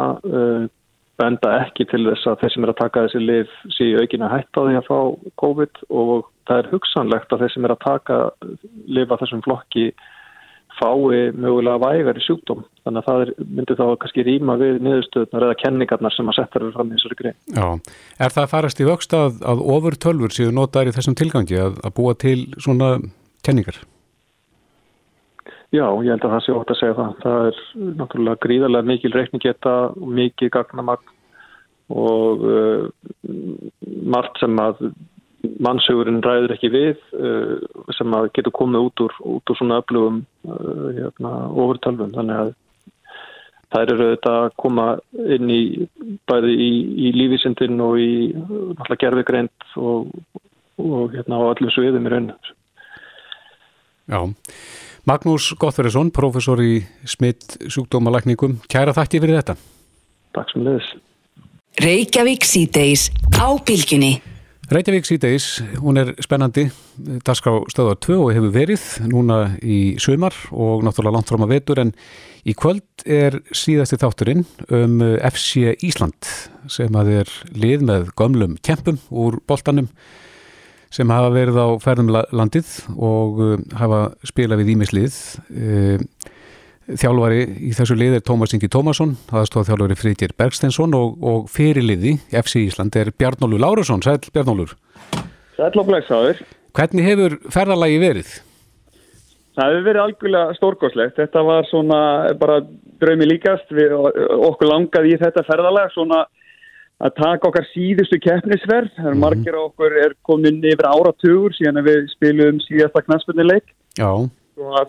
[1.20, 4.58] benda ekki til þess að þeir sem er að taka þessi lif síðu aukinu hætt
[4.58, 4.98] á því að fá
[5.42, 8.18] COVID og það er hugsanlegt að þeir sem er að taka
[8.98, 9.92] lifa þessum flokki
[10.78, 12.62] fái mögulega vægari sjúkdóm.
[12.82, 16.60] Þannig að það er, myndi þá kannski rýma við niðurstöðunar eða kenningarnar sem að setja
[16.60, 17.38] eru fram í þessari grein.
[17.52, 17.66] Já,
[18.24, 21.76] er það farast í vöxt að, að ofur tölfur séu notaður í þessum tilgangi að,
[21.84, 22.94] að búa til svona
[23.44, 23.82] kenningar?
[25.72, 27.12] Já, ég held að það sé ótt að segja það.
[27.22, 27.60] Það er
[27.96, 31.14] náttúrulega gríðarlega mikil reikningeta og mikið gagnamagn
[31.92, 32.84] og uh,
[34.12, 34.82] margt sem að
[35.64, 37.56] mannsögurinn ræður ekki við uh,
[37.96, 42.12] sem að getur komið út úr, út úr svona öflugum uh, hérna, ofurtölvum.
[42.18, 42.54] Þannig að
[43.72, 44.88] það eru þetta að koma
[45.38, 45.62] inn í
[46.28, 46.72] bæði í,
[47.08, 48.12] í lífísindin og í
[49.00, 50.12] gerðugreint og,
[50.76, 52.56] og hérna á öllum sviðum í rauninu.
[54.10, 54.20] Já.
[55.08, 58.60] Magnús Gottverðarsson, professor í smitt sjúkdómalækningum.
[58.70, 59.56] Kæra þakki fyrir þetta.
[60.36, 60.92] Takk sem leðis.
[61.82, 64.20] Reykjavík síðdeis á bylginni.
[64.72, 65.46] Reykjavík síðdeis,
[65.82, 66.68] hún er spennandi,
[67.26, 71.82] dagskrá stöðar 2 og hefur verið núna í sömar og náttúrulega langt fram að vetur
[71.82, 71.90] en
[72.48, 76.30] í kvöld er síðasti þátturinn um FC Ísland
[76.72, 79.90] sem að er lið með gömlum kempum úr boltanum
[80.92, 85.18] sem hafa verið á ferðum landið og uh, hafa spilað við ímislið.
[85.48, 86.30] Uh,
[86.98, 91.50] þjálfari í þessu lið er Tómas Ingi Tómasson, það stóð þjálfari Fríðir Bergsteinsson og, og
[91.52, 94.02] fyrirliði FC Ísland er Bjarnólur Lárusson.
[94.04, 94.74] Sæl Bjarnólur.
[95.56, 96.42] Sæl og blæksaður.
[96.76, 98.32] Hvernig hefur ferðalagi verið?
[99.52, 101.18] Það hefur verið algjörlega stórgóðslegt.
[101.20, 101.98] Þetta var svona
[102.40, 102.62] bara
[103.02, 103.72] draumi líkast.
[103.76, 103.92] Við,
[104.48, 106.22] okkur langaði í þetta ferðalag svona
[107.02, 108.92] að taka okkar síðustu keppnisverð.
[108.98, 113.74] Það er margir okkur er komin yfir áratugur síðan við spilum síðasta knastbunnileik.
[113.98, 114.12] Já.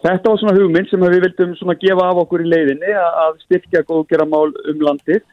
[0.04, 4.28] Þetta var svona hugmynd sem við vildum gefa af okkur í leiðinni að styrkja góðgera
[4.30, 5.23] mál um landið.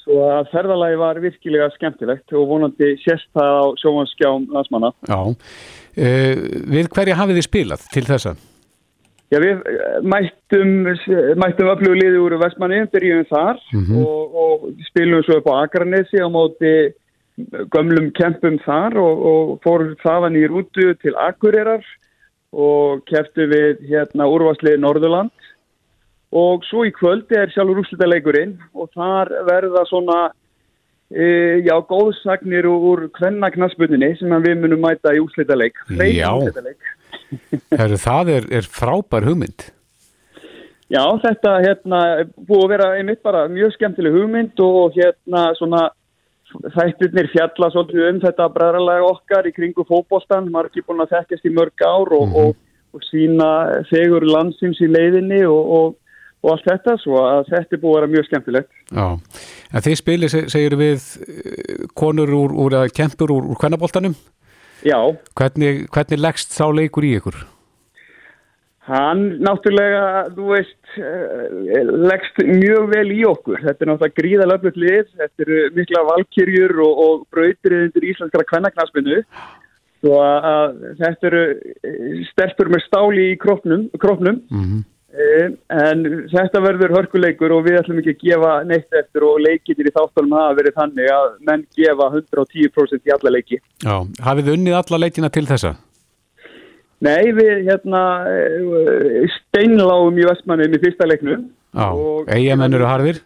[0.00, 4.92] Svo að ferðalagi var virkilega skemmtilegt og vonandi sérst það á sjófanskjám landsmanna.
[5.06, 5.20] Já.
[5.90, 8.34] Uh, við hverja hafið þið spilað til þessa?
[9.30, 9.60] Já, við
[10.10, 10.70] mættum,
[11.38, 14.06] mættum öflugu liði úr Vestmanni, byrjum þar mm -hmm.
[14.06, 16.72] og, og spilum svo upp á Akranesi á móti
[17.70, 21.84] gömlum kempum þar og, og fórum þaðan í rútu til Akureyrar
[22.50, 25.50] og keftu við hérna úrvarsliði Norðurland
[26.34, 30.18] og svo í kvöldi er sjálfur úrslutaleikurinn og þar verða svona
[31.10, 35.78] e, já, góðsagnir úr kvennaknaspunni sem við munum mæta í úrslutaleik.
[36.14, 36.34] Já.
[37.78, 39.68] Heru, það er, er frábær hugmynd.
[40.90, 42.00] Já, þetta hérna,
[42.34, 45.84] búið að vera einmitt bara mjög skemmtileg hugmynd og hérna svona
[46.74, 51.54] þættirnir fjalla svolítið um þetta bræðralega okkar í kringu fókbólstan, margir búin að þekkast í
[51.54, 52.48] mörg ár og, mm -hmm.
[52.50, 52.56] og,
[52.98, 53.50] og sína
[53.90, 55.94] þegur landsins í leiðinni og,
[56.42, 58.70] og allt þetta, svo að þetta búið að vera mjög skemmtilegt.
[58.90, 59.06] Já,
[59.70, 61.06] en þið spilir, segir við,
[61.94, 64.18] konur úr, úr kempur úr, úr kvennabóltanum?
[64.86, 64.98] Já.
[65.36, 67.40] Hvernig, hvernig leggst þá leikur í ykkur?
[68.90, 70.78] Hann náttúrulega, þú veist,
[72.10, 73.60] leggst mjög vel í okkur.
[73.62, 79.20] Þetta er náttúrulega gríðalöflut lið, þetta eru mikla valkyrjur og, og brautirinn undir íslenskara kvennaknaspinu.
[80.00, 81.44] Þetta eru
[82.30, 84.40] stelpur með stáli í krópnum, krópnum.
[84.48, 84.82] Mm -hmm.
[85.10, 89.94] En þetta verður hörkuleikur og við ætlum ekki að gefa neitt eftir og leikinir í
[89.94, 93.58] þáttalum hafa verið þannig að menn gefa 110% í alla leiki.
[93.82, 93.96] Já,
[94.26, 95.72] hafið þið unnið alla leikina til þessa?
[97.00, 98.04] Nei, við hérna
[99.38, 101.48] steinláum í Vestmannum í fyrsta leiknum.
[101.74, 101.88] Já,
[102.36, 103.22] eigamenn eru harðir?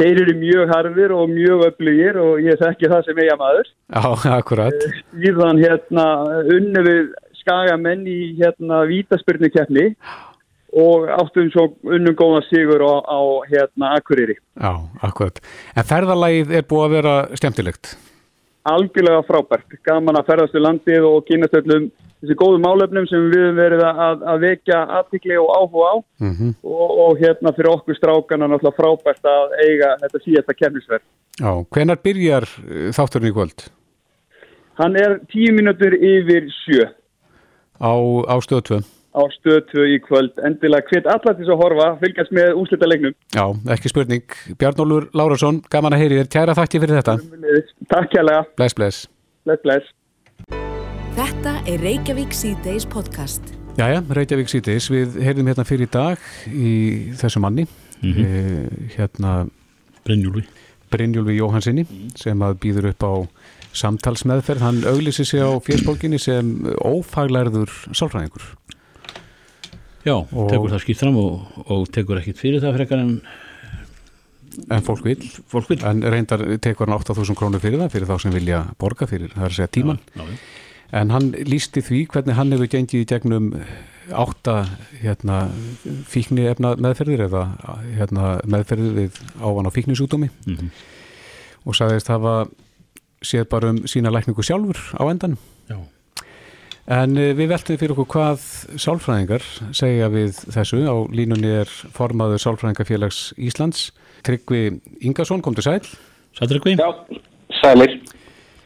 [0.00, 3.72] Þeir eru mjög harðir og mjög öflugir og ég þekki það sem eigamaður.
[3.92, 4.04] Já,
[4.38, 4.86] akkurat.
[5.12, 6.06] Síðan hérna
[6.54, 7.10] unnu við
[7.42, 9.90] skagamenn í hérna vítaspyrnu keppni
[10.72, 14.36] og áttum svo unnum góða sigur á, á hérna Akureyri.
[14.54, 15.40] Já, akkurat.
[15.74, 17.96] En ferðalagið er búið að vera skemmtilegt?
[18.70, 19.80] Algjörlega frábært.
[19.86, 21.88] Gaman að ferðast í landið og kynast öllum
[22.20, 26.34] þessi góðu málefnum sem við höfum verið að, að vekja aðtikli og áhuga á mm
[26.36, 26.54] -hmm.
[26.62, 31.04] og, og hérna fyrir okkur strákana náttúrulega frábært að eiga þetta síðasta kemnisverð.
[31.40, 32.48] Já, hvenar byrjar
[32.92, 33.70] þátturinn í kvöld?
[34.76, 36.88] Hann er tíu mínútur yfir sjö.
[37.80, 37.92] Á,
[38.28, 38.99] á stöðu 2?
[39.10, 40.36] Á stöðu 2 í kvöld.
[40.46, 43.14] Endilega hvet allar til að horfa, fylgjast með úslita leiknum.
[43.34, 43.44] Já,
[43.74, 44.36] ekki spurning.
[44.60, 46.28] Bjarnólfur Lárasson, gaman að heyri þér.
[46.30, 47.16] Kæra þakki fyrir þetta.
[47.90, 48.44] Takk kærlega.
[48.60, 49.08] Bless, bless.
[49.48, 49.90] Bless, bless.
[51.16, 53.50] Þetta er Reykjavík C-Days podcast.
[53.80, 54.86] Jæja, Reykjavík C-Days.
[54.94, 56.72] Við heyrðum hérna fyrir í dag í
[57.18, 58.24] þessu manni, mm -hmm.
[58.24, 59.34] eh, hérna
[60.06, 60.46] Brynjúlvi.
[60.90, 62.16] Brynjúlvi Jóhansinni mm -hmm.
[62.16, 63.14] sem að býður upp á
[63.72, 64.60] samtalsmeðferð.
[64.60, 68.54] Hann auglýsi sig á fjersbólkinni sem ófaglærður sálfræðingur.
[70.06, 73.14] Já, og tekur það skipt fram og, og tekur ekkit fyrir það frekar en
[74.70, 75.78] En fólk vil, fólk vil.
[75.86, 79.44] en reyndar tekur hann 8.000 krónur fyrir það, fyrir þá sem vilja borga fyrir, það
[79.46, 80.00] er að segja tíman.
[80.16, 80.40] Já, já.
[81.00, 83.52] En hann lísti því hvernig hann hefur gengið í gegnum
[84.10, 84.56] átta
[85.00, 85.44] hérna,
[86.10, 87.44] fíkni efna meðferðir eða
[87.94, 90.70] hérna, meðferðir við ávana fíknisúdómi mm -hmm.
[91.64, 92.48] og sagðist hafa
[93.22, 95.49] séð bara um sína lækningu sjálfur á endan Já.
[96.90, 98.46] En uh, við veltum fyrir okkur hvað
[98.82, 99.44] sálfræðingar
[99.76, 103.90] segja við þessu á línunni er formaður Sálfræðingafélags Íslands
[104.26, 105.84] Tryggvi Ingarsson, kom til sæl
[106.38, 106.90] Sæl Tryggvi Já,
[107.62, 108.00] sælir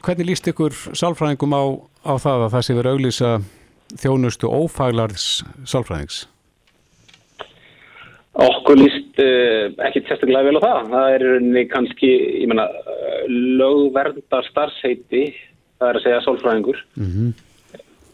[0.05, 1.65] Hvernig líst ykkur sálfræðingum á,
[2.05, 3.29] á það að það sé verið auglýsa
[4.03, 5.29] þjónustu ófaglarðs
[5.71, 6.19] sálfræðings?
[8.45, 10.91] Okkur líst uh, ekki sérstaklega vel á það.
[10.93, 11.25] Það er
[11.71, 12.11] kannski,
[12.43, 12.67] ég menna,
[13.31, 15.25] lögverndar starfsheiti,
[15.79, 16.85] það er að segja sálfræðingur.
[16.99, 17.33] Mm -hmm.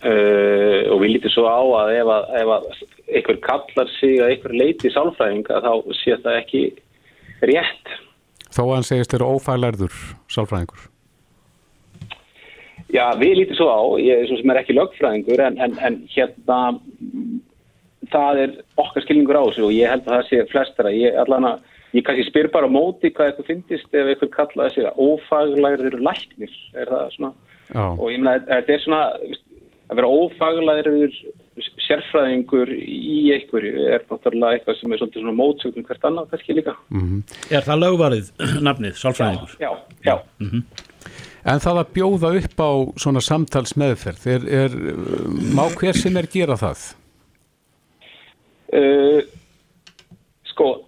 [0.04, 2.70] Uh, og við lítum svo á að ef, að ef að
[3.10, 6.62] einhver kallar sig að einhver leiti sálfræðing að þá sé það ekki
[7.50, 7.98] rétt.
[8.50, 10.00] Þó að hann segist þeirra ófaglarður
[10.32, 10.88] sálfræðingur?
[12.90, 15.98] Já, við lítum svo á, ég er svo sem er ekki lögfræðingur en, en, en
[16.10, 16.60] hérna
[18.10, 20.92] það er okkar skilningur á þessu og ég held að það sé flestara.
[20.94, 21.52] Ég, allana,
[21.94, 26.56] ég kannski spyr bara á móti hvað eitthvað finnist ef eitthvað kallaði sig ófaglæður læknir,
[26.74, 27.32] er það svona?
[27.70, 27.84] Já.
[27.92, 29.02] Og ég meina, þetta er svona
[29.90, 31.14] að vera ófaglæður
[31.86, 36.76] sérfræðingur í einhverju er náttúrulega eitthvað sem er svolítið svona mótsökun hvert annað kannski líka.
[36.94, 37.22] Mm -hmm.
[37.50, 38.30] Er það lögvarið
[38.66, 39.56] nafnið, sálfræðingur?
[39.58, 40.12] Já, já.
[40.12, 40.16] já.
[40.38, 40.62] Mm -hmm.
[41.44, 44.70] En það að bjóða upp á svona samtals meðferð, er, er,
[45.56, 46.94] má hver sem er gera það?
[48.72, 49.20] Uh,
[50.44, 50.84] sko,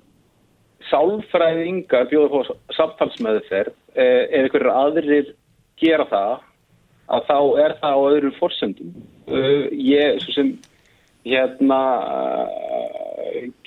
[0.91, 5.35] sálfræðingar bjóða upp á samtals meðferð, uh, ef einhverjir aðrir
[5.81, 6.45] gera það,
[7.13, 8.93] að þá er það á öðrum fórsöndum.
[9.29, 10.53] Uh, ég, svo sem,
[11.29, 11.81] hérna,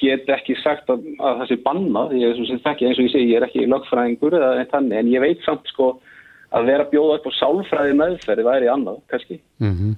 [0.01, 3.13] get ekki sagt að, að það sé bannað, ég, svo sem þekki eins og ég
[3.13, 5.93] segi, ég er ekki lögfræðingur eða eitt þannig, en ég veit samt sko,
[6.55, 9.39] að vera bjóða upp á sálfræði meðferði væri annað, kannski.
[9.63, 9.95] Mm -hmm.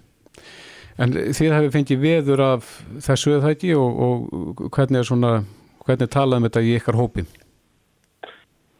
[0.97, 2.69] En þið hefur fengið veður af
[3.05, 5.33] þessu eða þætti og, og hvernig er svona,
[5.85, 7.25] hvernig talaðum þetta í ykkar hópi?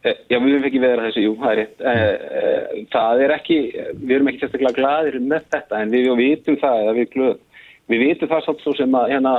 [0.07, 1.83] E, já, við hefum fengið veður af þessu, jú, það er rétt.
[1.91, 3.59] E, það er ekki,
[3.99, 7.45] við erum ekki sérstaklega gladir með þetta en við vitum það, við glöðum.
[7.87, 9.35] Við vitum það svolítið svo sem að, hérna,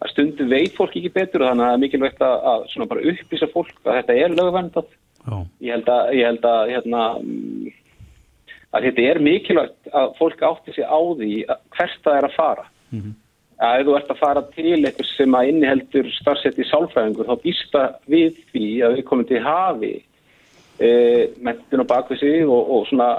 [0.00, 3.06] að stundum veit fólk ekki betur og þannig að það er mikilvægt að, að bara
[3.12, 4.96] upplýsa fólk að þetta er lögvendat
[5.60, 7.02] Ég held að, ég held að, hérna,
[8.72, 11.32] að þetta er mikilvægt að fólk átti sig á því
[11.76, 12.64] hvert það er að fara.
[12.90, 13.18] Mm -hmm.
[13.60, 17.42] Að ef þú ert að fara til eitthvað sem að inniheldur starfsett í sálfræðingur þá
[17.42, 19.92] býst það við því að við komum til hafi
[20.80, 20.90] e,
[21.44, 23.10] mentin og bakvísi og, og svona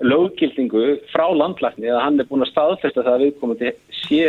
[0.00, 3.74] löggildingu frá landlækni að hann er búin að staðfesta það að við komum til
[4.04, 4.22] sé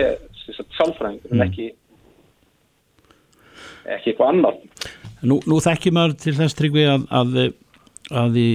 [0.80, 1.38] sálfræðingur mm.
[1.38, 1.70] en ekki
[3.82, 4.58] ekki eitthvað annar.
[5.26, 7.38] Nú, nú þekkir maður til þess tryggvi að, að,
[8.24, 8.50] að í,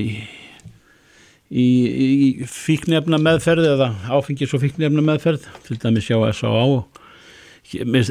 [1.50, 6.64] í, í fíknefna meðferð eða áfengis og fíknefna meðferð til dæmis sjá S.A.A.
[6.76, 7.00] Og,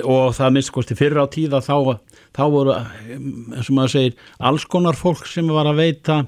[0.03, 1.99] og það minnst kosti fyrir á tíða þá,
[2.35, 6.19] þá voru eins og maður segir alls konar fólk sem var að veita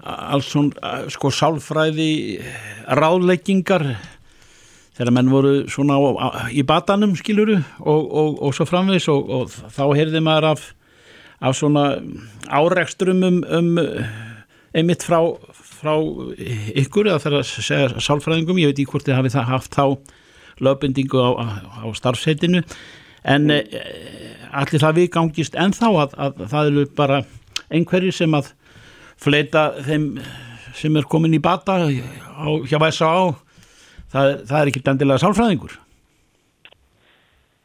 [0.00, 2.40] alls svona sko sálfræði
[2.96, 3.84] ráðleggingar
[4.96, 9.84] þegar menn voru svona á, í batanum skiluru og, og, og svo framvegs og þá
[9.92, 10.68] heyrði maður af
[11.40, 11.84] af svona
[12.48, 13.78] áreksturum um, um
[14.74, 15.18] einmitt frá,
[15.80, 15.94] frá
[16.80, 19.84] ykkur eða þegar að segja sálfræðingum, ég veit ekki hvort þið hafið haft þá
[20.60, 21.30] lögbindingu á,
[21.80, 22.62] á starfsheitinu
[23.24, 23.76] en mm.
[24.60, 27.20] allir það við gangist ennþá að, að það eru bara
[27.70, 28.52] einhverjir sem að
[29.20, 30.10] fleita þeim
[30.76, 33.30] sem er komin í bata á, hjá S.A.A.
[34.10, 35.76] Það, það er ekki endilega sálfræðingur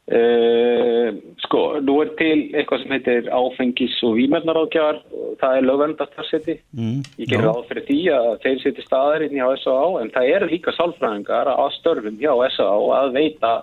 [0.05, 4.99] Uh, sko, nú er til eitthvað sem heitir áfengis og výmörnaráðgjafar
[5.41, 9.87] það er lögvendastarseti mm, ég gerir áð fyrir því að þeir seti staðarinn hjá S.A.A.
[10.03, 12.75] en það eru líka sálfræðingar að störfum hjá S.A.A.
[12.99, 13.55] að veita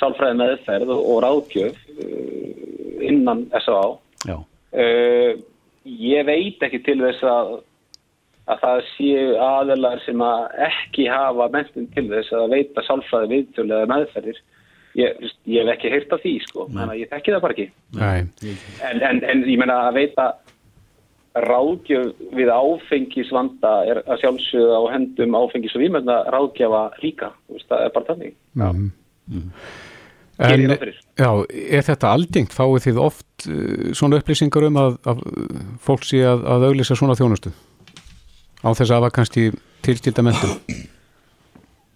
[0.00, 3.86] sálfræði meðferð og ráðgjöf uh, innan S.A.A.
[4.26, 4.42] Uh,
[4.82, 5.38] eh,
[5.86, 7.54] ég veit ekki til þess að
[8.50, 13.78] að það séu aðelar sem að ekki hafa mentum til þess að veita sálfræði viðtölu
[13.78, 14.44] eða meðferðir
[14.96, 17.66] Ég, ég hef ekki heyrt af því sko, þannig að ég þekki það bara ekki.
[18.00, 20.28] En, en, en ég menna að veita
[21.44, 27.84] ráðgjöf við áfengisvanda er að sjálfsögða á hendum áfengis og výmönda ráðgjafa líka, veist, það
[27.84, 28.32] er bara þannig.
[28.56, 28.88] Mm.
[29.26, 29.52] Mm.
[30.36, 30.66] En,
[31.16, 32.52] já, er þetta aldingt?
[32.52, 35.22] Fáið þið oft uh, svona upplýsingar um að, að
[35.84, 37.52] fólk sé að, að auglisa svona þjónustu?
[38.60, 39.46] Á þess að það var kannski
[39.86, 40.56] tilskilda mentum?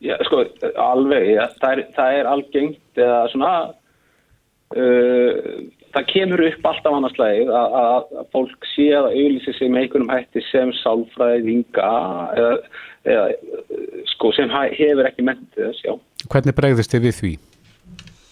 [0.01, 0.46] Já, sko,
[0.80, 3.53] alveg, ja, það, er, það er algengt eða svona,
[4.76, 5.61] uh,
[5.96, 10.14] það kemur upp alltaf annars leið að, að fólk sé að auðvisa sig með einhvernum
[10.14, 11.92] hætti sem sálfræðinga
[12.38, 12.57] eða,
[13.11, 13.28] eða
[14.14, 15.94] sko, sem hefur ekki mentið þess, já.
[16.30, 17.36] Hvernig bregðist þið við því?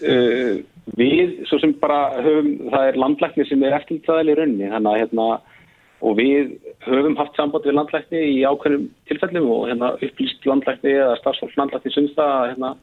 [0.06, 0.58] uh,
[0.98, 5.00] við, svo sem bara höfum, það er landlækni sem er eftirlitaðal í rauninni, þannig að
[5.02, 5.28] hérna,
[5.98, 6.52] og við
[6.86, 11.94] höfum haft samband við landlækni í ákveðnum tilfellum og hérna upplýst landlækni eða starfsfólk landlækni
[11.94, 12.76] sundsta hérna,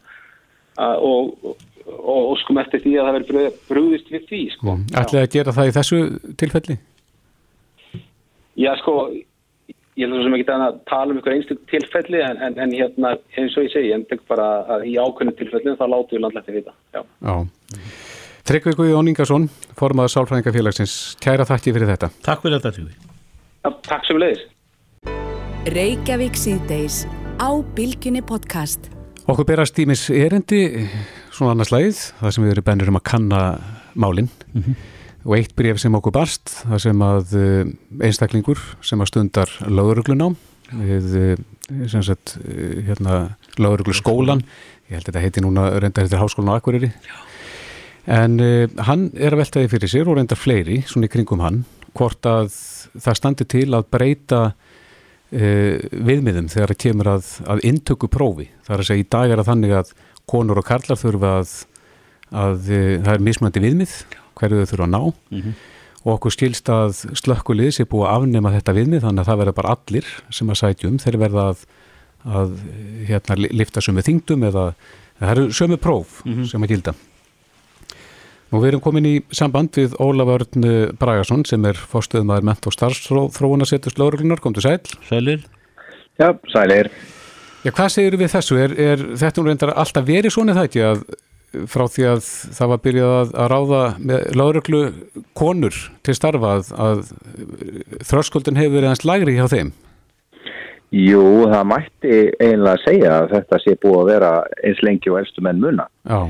[0.78, 1.62] og, og,
[1.96, 4.76] og skum eftir því að það verður brúðist við því, sko.
[4.92, 6.02] Ætlaði að gera það í þessu
[6.42, 6.78] tilfelli?
[8.56, 8.96] Já, sko,
[9.96, 13.14] ég held að sem ekki að tala um einhver einstaklega tilfelli en, en, en hérna
[13.36, 16.58] eins og ég segi, ég tek bara að í ákveðnum tilfellin þá látu við landlækni
[16.58, 16.78] við það.
[16.96, 17.02] Já.
[17.30, 17.36] Já.
[18.46, 22.12] Tryggvið Guði Óningarsson, formadur Sálfræðingafélagsins, kæra þakki fyrir þetta.
[22.28, 23.14] Takk fyrir þetta, Tryggvið.
[23.66, 24.46] Ja, takk sem leiðis.
[25.74, 27.04] Reykjavík síðdeis
[27.42, 28.95] á Bilginni podcast.
[29.26, 30.60] Okkur berast tímis erindi,
[31.34, 33.40] svona annars lagið, það sem við erum bennir um að kanna
[33.98, 34.30] málinn.
[34.54, 34.76] Mm -hmm.
[35.26, 37.34] Og eitt bref sem okkur barst, það sem að
[38.06, 40.36] einstaklingur sem að stundar löguruglunám
[40.72, 41.38] við
[41.90, 42.38] sem sagt,
[42.86, 44.44] hérna, löguruglu skólan,
[44.90, 46.92] ég held að þetta heiti núna reynda þetta háskólan á Akureyri.
[48.06, 51.66] En uh, hann er að veltaði fyrir sér og reyndar fleiri, svona í kringum hann,
[51.98, 52.54] hvort að
[52.94, 54.54] það standi til að breyta
[55.32, 58.50] viðmiðum þegar það kemur að, að intöku prófi.
[58.66, 59.94] Það er að segja í dag er að þannig að
[60.30, 61.54] konur og karlar þurfa að,
[62.34, 63.96] að uh, það er mismunandi viðmið,
[64.36, 65.56] hverju þau þurfa að ná mm -hmm.
[66.04, 69.58] og okkur skilst að slökkulið sé búið að afnema þetta viðmið þannig að það verða
[69.60, 71.66] bara allir sem að sætjum þeir verða að,
[72.26, 72.56] að
[73.08, 74.74] hérna, lifta sömu þingdum eða
[75.20, 76.50] það eru sömu próf mm -hmm.
[76.52, 76.94] sem að gilda.
[78.54, 80.66] Nú við erum komin í samband við Ólaförn
[81.00, 84.80] Bragarsson sem er fórstuðumæður ment og starfsþróunasettust lauruglunar, kom til sæl.
[85.10, 85.46] Sælir.
[86.22, 86.92] Já, sælir.
[87.66, 88.60] Já, hvað segir við þessu?
[88.62, 91.02] Er, er þetta nú reyndar alltaf verið svona það ekki að
[91.72, 92.22] frá því að
[92.60, 94.84] það var byrjað að, að ráða með lauruglu
[95.40, 97.04] konur til starfa að, að
[98.12, 99.74] þröskuldin hefur verið hans lagri hjá þeim?
[100.96, 105.44] Jú, það mætti einlega segja að þetta sé búið að vera eins lengi og elstu
[105.44, 105.90] menn muna.
[106.06, 106.30] Já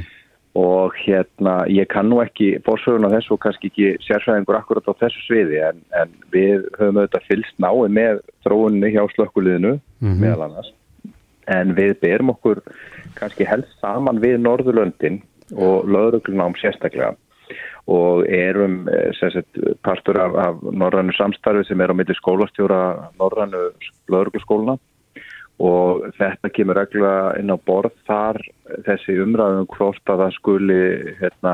[0.56, 4.94] og hérna ég kann nú ekki fórsögun á þessu og kannski ekki sérfræðingur akkurat á
[5.02, 10.22] þessu sviði en, en við höfum auðvitað fylst nái með þróunni hjá slökkuliðinu mm -hmm.
[10.24, 10.72] meðal annars.
[11.52, 12.64] En við berum okkur
[13.20, 15.22] kannski helst saman við Norðurlöndin
[15.54, 17.16] og löðruglunám sérstaklega.
[17.86, 23.70] Og erum eh, sagt, partur af, af Norrannu samstarfi sem er á milli skólastjóra Norrannu
[24.08, 24.80] löðrugluskóluna
[25.64, 28.42] og þetta kemur reglulega inn á borð þar
[28.88, 30.82] þessi umræðum hvort að það skuli
[31.22, 31.54] hérna,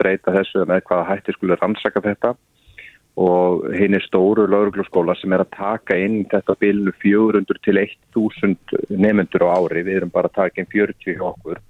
[0.00, 2.34] breyta þessu með hvaða hætti skuli rannsaka þetta.
[3.14, 8.74] Og hinn er stóru laurugluskóla sem er að taka inn þetta bílnu 400 til 1000
[8.90, 11.62] nefnendur á ári, við erum bara að taka inn 40 okkur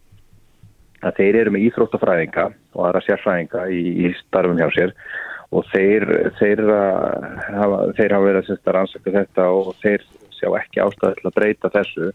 [1.05, 4.95] að þeir eru með íþróttafræðinga og aðra sérfræðinga í, í starfum hjá sér.
[5.55, 6.07] Og þeir,
[6.41, 6.63] þeir,
[7.99, 10.07] þeir hafa verið að rannsaka þetta og þeir
[10.45, 12.13] sjá ekki ástæði til að breyta þessu.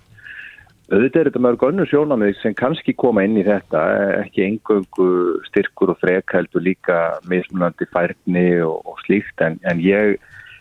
[0.89, 3.81] Auðvitað er þetta mörg önnu sjónamið sem kannski koma inn í þetta,
[4.23, 5.09] ekki engöngu
[5.45, 10.17] styrkur og frekældu líka mismunandi færni og, og slíkt en, en ég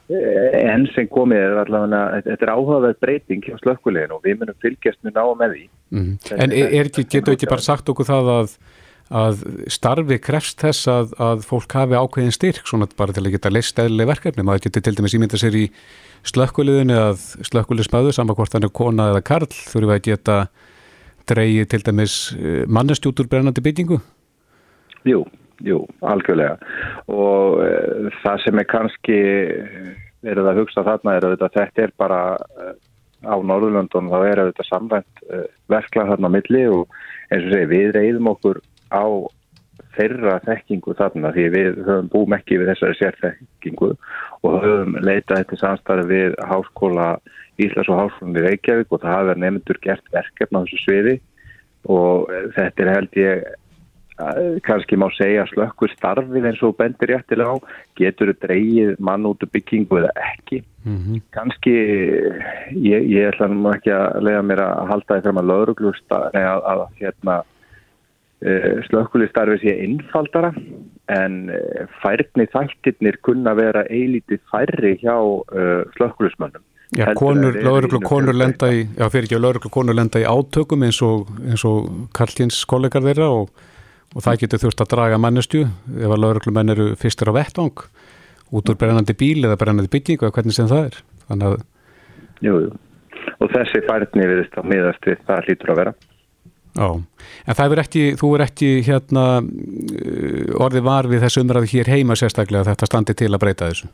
[0.09, 5.01] enn sem komið er allavega, þetta er áhugaverð breyting hjá slökkulegin og við munum fylgjast
[5.05, 5.65] mjög ná með því.
[5.97, 6.13] Mm.
[6.37, 8.55] En er, er, getur ekki bara sagt okkur það að
[9.09, 9.41] að
[9.73, 13.81] starfi krefst þess að, að fólk hafi ákveðin styrk svona bara til að geta leist
[13.81, 15.65] eðlileg verkefni maður getur til dæmis ímynda sér í
[16.29, 20.39] slökkuliðinu að hvort hann er kona eða karl þurfum að geta
[21.29, 24.01] dreyið til dæmis eh, mannestjútur brennandi byggingu?
[25.09, 25.25] Jú,
[25.65, 26.59] jú, algjörlega
[27.09, 27.73] og e,
[28.21, 29.19] það sem er kannski
[30.27, 32.73] verið að hugsa þarna er að þetta er bara e,
[33.25, 35.23] á Norðurlöndun þá er þetta samvænt
[35.71, 36.99] verkla þarna á milli og
[37.33, 38.61] eins og segi við reyðum okkur
[38.93, 39.05] á
[39.99, 43.93] þeirra þekkingu þarna því við höfum búum ekki við þessari sérþekkingu
[44.47, 47.09] og höfum leitað þetta samstarfi við háskóla
[47.59, 51.17] Íslas og háskólan í Reykjavík og það hafa nefndur gert verkefna á þessu sviði
[51.91, 53.49] og þetta er held ég
[54.67, 57.57] kannski má segja slökkur starfið eins og bendir réttilega á
[57.99, 61.21] getur þau dreyið mann út af byggingu eða ekki mm -hmm.
[61.31, 61.75] kannski
[62.75, 66.55] ég, ég ætla nú ekki að lega mér að halda því fram að lauruglusta eða
[66.55, 67.37] að, að hérna
[68.39, 70.53] Eh, slökkulistarfi sé innfaldara
[71.11, 76.63] en eh, færni þættirnir kunna vera eilítið færri hjá uh, slökkulismönnum.
[76.95, 81.01] Já, konur, lauruglu konur lenda í, já fyrir ekki lauruglu konur lenda í átökum eins
[81.03, 83.51] og, eins og Karlkins kollegar þeirra og,
[84.15, 85.65] og það getur þurft að draga mannestju
[85.99, 87.83] ef að lauruglu menn eru fyrstur á vettvang
[88.55, 91.01] út úr brennandi bíl eða brennandi bygging og hvernig sem það er.
[91.27, 91.67] Þannig að...
[92.47, 92.71] Jú, jú.
[93.43, 95.95] Og þessi færni viðist á miðast við það hlýtur að vera.
[96.79, 101.73] Já, en það er ekki, þú er ekki hérna uh, orðið var við þessu umræði
[101.73, 103.91] hér heima sérstaklega að þetta standi til að breyta þessu?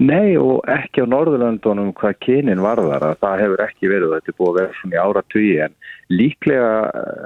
[0.00, 4.48] Nei og ekki á Norðurlandunum hvað kynin varðar að það hefur ekki verið þetta búið
[4.48, 5.74] að vera svona í ára tugi en
[6.12, 6.70] líklega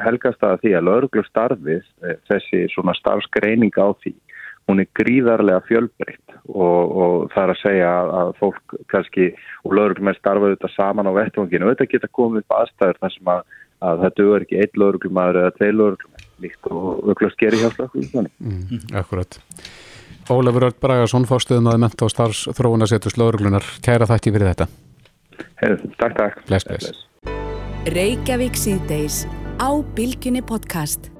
[0.04, 4.14] helgast það að því að lauruglu starfið eh, þessi svona starfsgreining á því
[4.66, 9.28] hún er gríðarlega fjölbreytt og, og það er að segja að, fólk kannski
[9.62, 13.32] og lauruglum er starfað þetta saman á vettvanginu þetta geta komið upp aðstæður þar sem
[13.36, 13.44] að,
[13.84, 18.22] að þetta er ekki einn lauruglumæður eða tvei lauruglumæður líkt og auðvitað sker í hjálplega
[18.22, 19.38] mm, Akkurat.
[20.26, 24.68] Ólafur Örd Bragarsson fórstuðum að menta á starfs þróuna setur slóðurglunar kæra þætti fyrir þetta.
[25.62, 26.40] Hei, Takk, takk.
[26.48, 27.04] Bless, bless.
[27.94, 29.24] Reykjavík síðdeis
[29.62, 31.12] á Bilginni podcast